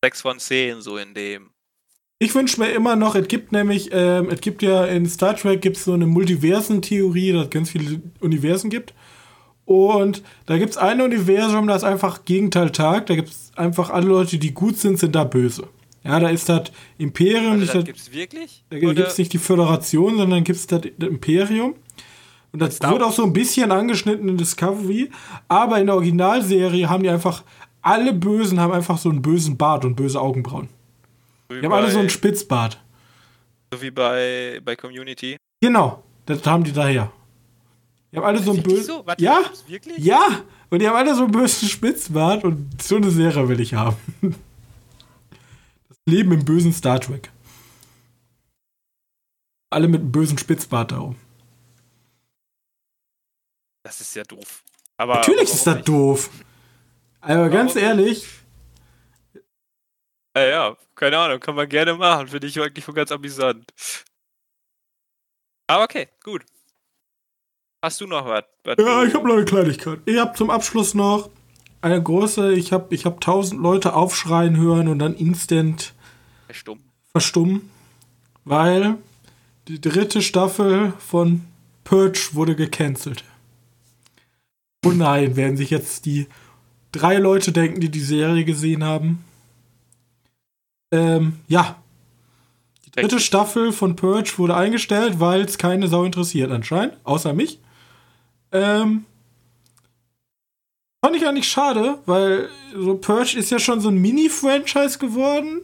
[0.03, 1.51] 6 von 10, so in dem.
[2.17, 5.61] Ich wünsche mir immer noch, es gibt nämlich, ähm, es gibt ja in Star Trek
[5.61, 8.93] gibt so eine Multiversen-Theorie, dass es ganz viele Universen gibt.
[9.65, 13.09] Und da gibt es ein Universum, das einfach Gegenteil tagt.
[13.09, 15.67] Da gibt es einfach alle Leute, die gut sind, sind da böse.
[16.03, 18.63] Ja, da ist das Imperium, Also nicht das das, gibt's wirklich?
[18.69, 21.75] da gibt es nicht die Föderation, sondern gibt es das Imperium.
[22.51, 25.09] Und das Star wird auch so ein bisschen angeschnitten in Discovery.
[25.47, 27.43] Aber in der Originalserie haben die einfach,
[27.81, 30.67] alle Bösen haben einfach so einen bösen Bart und böse Augenbrauen.
[31.49, 32.79] so wie Die haben alle so einen Spitzbart.
[33.73, 35.37] So wie bei, bei Community.
[35.61, 37.11] Genau, das haben die daher.
[38.11, 38.83] Die haben alle so einen bösen.
[38.83, 39.01] so?
[39.05, 39.97] Warte, ja, Wirklich?
[39.99, 43.73] ja, und die haben alle so einen bösen Spitzbart und so eine Serie will ich
[43.75, 43.95] haben.
[46.07, 47.31] Leben im bösen Star Trek.
[49.69, 51.15] Alle mit einem bösen Spitzbart darum.
[53.83, 54.63] Das ist ja doof.
[54.97, 56.29] Aber Natürlich ist das doof.
[57.21, 58.19] Aber ganz Warum ehrlich,
[59.33, 59.41] nicht?
[60.35, 62.27] Äh, ja, keine Ahnung, kann man gerne machen.
[62.27, 63.71] Finde ich eigentlich schon ganz amüsant.
[65.67, 66.45] Aber okay, gut.
[67.83, 68.43] Hast du noch was?
[68.77, 69.99] ja, ich habe noch eine Kleinigkeit.
[70.05, 71.29] Ich habe zum Abschluss noch
[71.81, 75.93] eine große, ich habe ich hab tausend Leute aufschreien hören und dann instant
[76.51, 76.79] Stumm.
[77.11, 77.69] verstummen,
[78.45, 78.97] weil
[79.67, 81.41] die dritte Staffel von
[81.83, 83.23] Purge wurde gecancelt.
[84.85, 86.27] Oh nein, werden sich jetzt die
[86.91, 89.23] drei Leute denken, die die Serie gesehen haben.
[90.91, 91.81] Ähm, ja.
[92.85, 93.25] Die dritte Richtig.
[93.25, 97.59] Staffel von Purge wurde eingestellt, weil es keine Sau interessiert anscheinend, außer mich.
[98.51, 99.05] Ähm,
[101.03, 105.61] fand ich eigentlich schade, weil so Purge ist ja schon so ein Mini-Franchise geworden.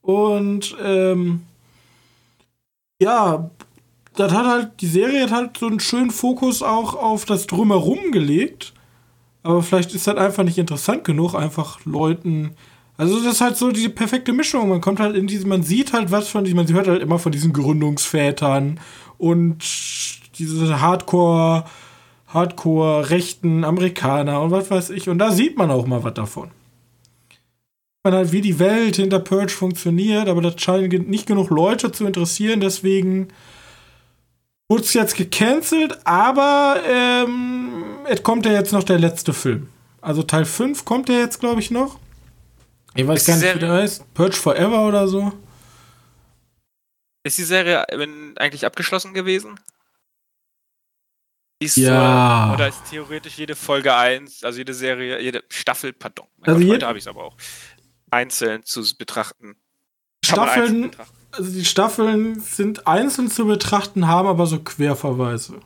[0.00, 1.42] Und ähm,
[3.00, 3.50] ja,
[4.16, 8.12] das hat halt, die Serie hat halt so einen schönen Fokus auch auf das Drumherum
[8.12, 8.72] gelegt.
[9.42, 12.52] Aber vielleicht ist das einfach nicht interessant genug, einfach Leuten.
[12.96, 14.70] Also das ist halt so die perfekte Mischung.
[14.70, 17.18] Man kommt halt in diese, man sieht halt was von diesem, man hört halt immer
[17.18, 18.80] von diesen Gründungsvätern
[19.18, 19.58] und
[20.38, 21.64] diese Hardcore,
[22.34, 25.08] Hardcore rechten Amerikaner und was weiß ich.
[25.08, 26.50] Und da sieht man auch mal was davon
[28.06, 31.90] man halt, wie die Welt hinter Purge funktioniert, aber das scheint ge- nicht genug Leute
[31.90, 33.28] zu interessieren, deswegen
[34.68, 39.68] wurde es jetzt gecancelt, aber ähm, es kommt ja jetzt noch der letzte Film.
[40.02, 41.98] Also Teil 5 kommt ja jetzt, glaube ich, noch.
[42.94, 44.12] Ich weiß Ist gar nicht, wie der heißt.
[44.12, 45.32] Purge Forever oder so.
[47.26, 48.06] Ist die Serie äh,
[48.36, 49.58] eigentlich abgeschlossen gewesen?
[51.64, 52.46] Ist, Ja.
[52.46, 56.26] Oder, oder ist theoretisch jede Folge 1, also jede Serie, jede Staffel, pardon.
[56.38, 57.36] Mein Also Gott, heute habe ich es aber auch.
[58.10, 59.56] Einzeln zu betrachten.
[60.24, 61.12] Staffeln, betrachten.
[61.32, 65.60] also die Staffeln sind einzeln zu betrachten, haben aber so Querverweise.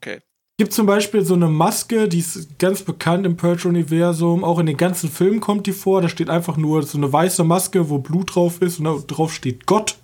[0.00, 0.20] Okay.
[0.58, 4.42] Gibt zum Beispiel so eine Maske, die ist ganz bekannt im Purge-Universum.
[4.42, 6.00] Auch in den ganzen Filmen kommt die vor.
[6.00, 9.34] Da steht einfach nur so eine weiße Maske, wo Blut drauf ist und da drauf
[9.34, 9.96] steht Gott.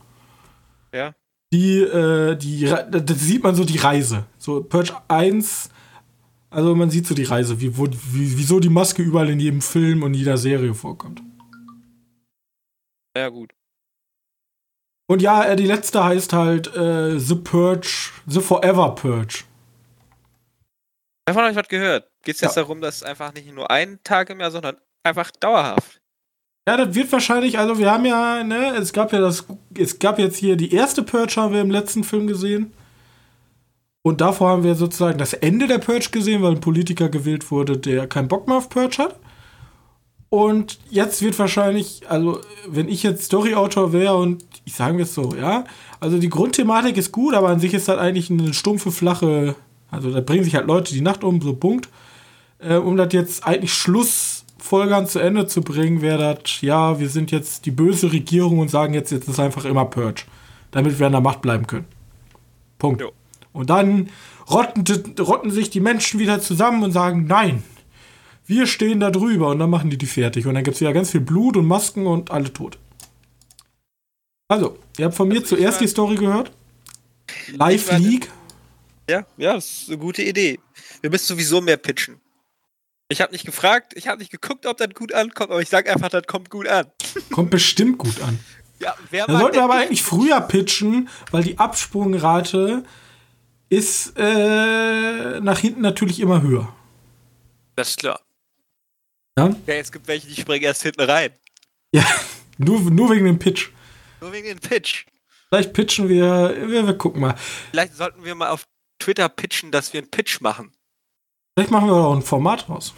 [0.92, 1.14] Ja.
[1.52, 4.24] Die, äh, die, Re- da sieht man so die Reise.
[4.38, 5.68] So Purge 1,
[6.50, 9.60] also man sieht so die Reise, wie, wo, wie, wieso die Maske überall in jedem
[9.60, 11.22] Film und jeder Serie vorkommt.
[13.16, 13.52] Ja, gut.
[15.10, 19.44] Und ja, äh, die letzte heißt halt äh, The Purge, The Forever Purge.
[21.26, 22.10] Wer von euch was gehört?
[22.24, 22.62] Geht es jetzt Ja.
[22.62, 26.00] darum, dass einfach nicht nur einen Tag im Jahr, sondern einfach dauerhaft?
[26.68, 29.46] Ja, das wird wahrscheinlich, also wir haben ja, ne, es gab ja das,
[29.76, 32.72] es gab jetzt hier die erste Purge haben wir im letzten Film gesehen.
[34.02, 37.78] Und davor haben wir sozusagen das Ende der Purge gesehen, weil ein Politiker gewählt wurde,
[37.78, 39.16] der keinen Bock mehr auf Purge hat.
[40.28, 45.34] Und jetzt wird wahrscheinlich, also wenn ich jetzt Storyautor wäre und ich sage jetzt so,
[45.34, 45.64] ja,
[46.00, 49.56] also die Grundthematik ist gut, aber an sich ist das eigentlich eine stumpfe, flache,
[49.90, 51.88] also da bringen sich halt Leute die Nacht um, so Punkt.
[52.58, 53.74] Äh, um das jetzt eigentlich
[54.62, 58.70] Schlussfolgern zu Ende zu bringen, wäre das, ja, wir sind jetzt die böse Regierung und
[58.70, 60.22] sagen jetzt, jetzt ist einfach immer Purge,
[60.70, 61.84] damit wir an der Macht bleiben können.
[62.78, 63.00] Punkt.
[63.00, 63.12] Jo.
[63.52, 64.08] Und dann
[64.50, 64.84] rotten,
[65.18, 67.62] rotten sich die Menschen wieder zusammen und sagen, nein,
[68.46, 70.46] wir stehen da drüber und dann machen die die fertig.
[70.46, 72.78] Und dann gibt es ja ganz viel Blut und Masken und alle tot.
[74.48, 76.50] Also, ihr habt von mir also zuerst die Story gehört.
[77.52, 78.30] Live League.
[79.08, 80.58] Ja, ja, das ist eine gute Idee.
[81.00, 82.20] Wir müssen sowieso mehr pitchen.
[83.12, 85.92] Ich habe nicht gefragt, ich habe nicht geguckt, ob das gut ankommt, aber ich sage
[85.92, 86.86] einfach, das kommt gut an.
[87.30, 88.38] Kommt bestimmt gut an.
[88.80, 92.84] Ja, wer da sollten wir aber eigentlich früher pitchen, weil die Absprungrate
[93.68, 96.74] ist äh, nach hinten natürlich immer höher.
[97.76, 98.20] Das ist klar.
[99.38, 99.54] Ja?
[99.66, 101.30] ja, es gibt welche, die springen erst hinten rein.
[101.94, 102.06] Ja,
[102.56, 103.68] nur, nur wegen dem Pitch.
[104.22, 105.04] Nur wegen dem Pitch.
[105.50, 107.34] Vielleicht pitchen wir, wir, wir gucken mal.
[107.70, 108.66] Vielleicht sollten wir mal auf
[108.98, 110.72] Twitter pitchen, dass wir einen Pitch machen.
[111.54, 112.94] Vielleicht machen wir auch ein Format raus.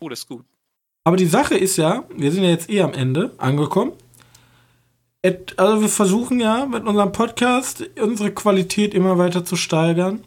[0.00, 0.44] Oh, das ist gut.
[1.04, 3.92] Aber die Sache ist ja, wir sind ja jetzt eh am Ende angekommen
[5.56, 10.24] also wir versuchen ja mit unserem Podcast unsere Qualität immer weiter zu steigern.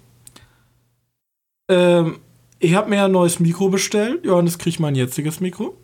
[1.69, 2.19] Ähm,
[2.59, 4.25] ich habe mir ein neues Mikro bestellt.
[4.25, 5.77] Johannes kriegt mein jetziges Mikro.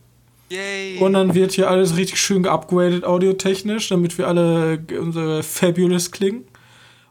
[0.50, 1.00] Yay.
[1.00, 6.46] Und dann wird hier alles richtig schön geupgradet audiotechnisch, damit wir alle unsere Fabulous klingen.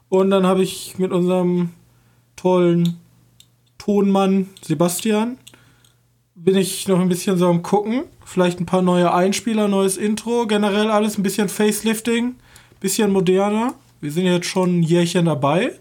[0.09, 1.71] Und dann habe ich mit unserem
[2.35, 2.99] tollen
[3.87, 5.37] Tonmann Sebastian
[6.35, 8.03] bin ich noch ein bisschen so am gucken.
[8.25, 12.35] Vielleicht ein paar neue Einspieler, neues Intro, generell alles ein bisschen Facelifting,
[12.81, 13.75] bisschen moderner.
[14.01, 15.79] Wir sind jetzt schon ein Jährchen dabei.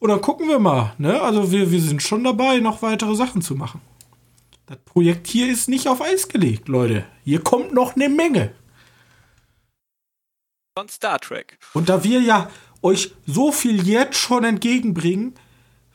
[0.00, 1.20] Und dann gucken wir mal, ne?
[1.20, 3.82] Also wir, wir sind schon dabei, noch weitere Sachen zu machen.
[4.64, 7.04] Das Projekt hier ist nicht auf Eis gelegt, Leute.
[7.22, 8.54] Hier kommt noch eine Menge.
[10.74, 11.58] Von Star Trek.
[11.74, 12.48] Und da wir ja
[12.80, 15.34] euch so viel jetzt schon entgegenbringen,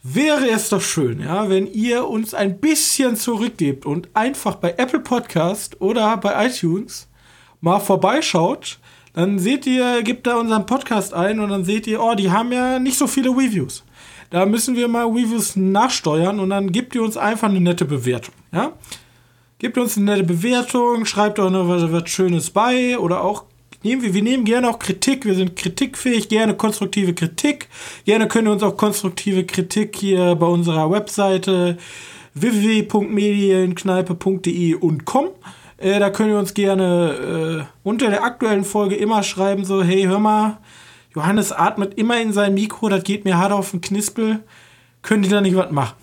[0.08, 5.00] wäre es doch schön, ja, wenn ihr uns ein bisschen zurückgebt und einfach bei Apple
[5.00, 7.08] Podcast oder bei iTunes
[7.60, 8.78] mal vorbeischaut.
[9.14, 12.52] Dann seht ihr, gebt da unseren Podcast ein und dann seht ihr, oh, die haben
[12.52, 13.84] ja nicht so viele Reviews.
[14.30, 18.36] Da müssen wir mal Reviews nachsteuern und dann gebt ihr uns einfach eine nette Bewertung,
[18.52, 18.74] ja.
[19.58, 23.46] Gebt uns eine nette Bewertung, schreibt auch noch was, was Schönes bei oder auch
[23.86, 27.70] nehmen wir, wir nehmen gerne auch Kritik, wir sind kritikfähig, gerne konstruktive Kritik.
[28.04, 31.78] Gerne können wir uns auch konstruktive Kritik hier bei unserer Webseite
[32.34, 35.30] www.medienkneipe.de und com.
[35.78, 40.04] Äh, da können wir uns gerne äh, unter der aktuellen Folge immer schreiben, so, hey,
[40.04, 40.58] hör mal,
[41.14, 44.44] Johannes atmet immer in sein Mikro, das geht mir hart auf den Knispel.
[45.02, 45.96] Können die da nicht was machen?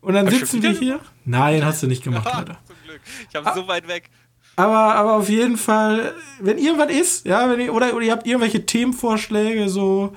[0.00, 1.00] Und dann Hast sitzen wir hier.
[1.24, 2.58] Nein, hast du nicht gemacht, Alter.
[2.66, 3.00] Zum Glück.
[3.30, 3.54] Ich habe ah.
[3.54, 4.10] so weit weg.
[4.56, 8.26] Aber, aber auf jeden Fall, wenn irgendwas ist, ja, wenn ihr, oder, oder ihr habt
[8.26, 10.12] irgendwelche Themenvorschläge, so,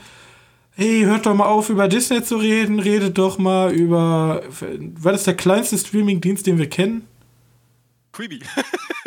[0.75, 4.43] hey, hört doch mal auf, über Disney zu reden, redet doch mal über,
[4.99, 7.07] was ist der kleinste Streaming-Dienst, den wir kennen?
[8.11, 8.39] Quibi.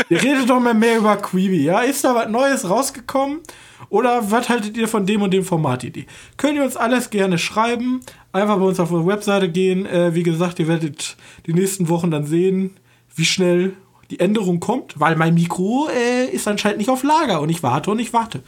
[0.08, 1.80] ihr redet doch mal mehr über Quibi, ja?
[1.80, 3.40] Ist da was Neues rausgekommen?
[3.88, 6.06] Oder was haltet ihr von dem und dem Format-Idee?
[6.36, 8.00] Könnt ihr uns alles gerne schreiben.
[8.32, 9.86] Einfach bei uns auf unsere Webseite gehen.
[9.86, 11.16] Äh, wie gesagt, ihr werdet
[11.46, 12.76] die nächsten Wochen dann sehen,
[13.16, 13.72] wie schnell
[14.10, 17.90] die Änderung kommt, weil mein Mikro äh, ist anscheinend nicht auf Lager und ich warte
[17.90, 18.42] und ich warte.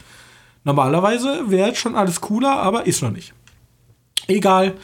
[0.63, 3.33] Normalerweise wäre schon alles cooler, aber ist noch nicht.
[4.27, 4.75] Egal.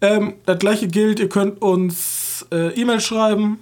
[0.00, 3.60] Ähm, das gleiche gilt, ihr könnt uns äh, E-Mail schreiben,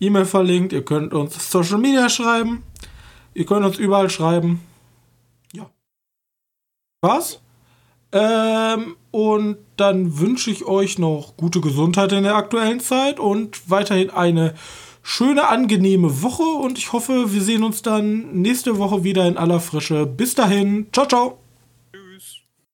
[0.00, 2.62] E-Mail verlinkt, ihr könnt uns Social Media schreiben,
[3.32, 4.60] ihr könnt uns überall schreiben.
[5.52, 5.70] Ja.
[7.00, 7.40] Was?
[8.12, 14.10] Ähm, und dann wünsche ich euch noch gute Gesundheit in der aktuellen Zeit und weiterhin
[14.10, 14.54] eine
[15.04, 19.60] schöne, angenehme Woche und ich hoffe, wir sehen uns dann nächste Woche wieder in aller
[19.60, 20.06] Frische.
[20.06, 21.43] Bis dahin, ciao, ciao.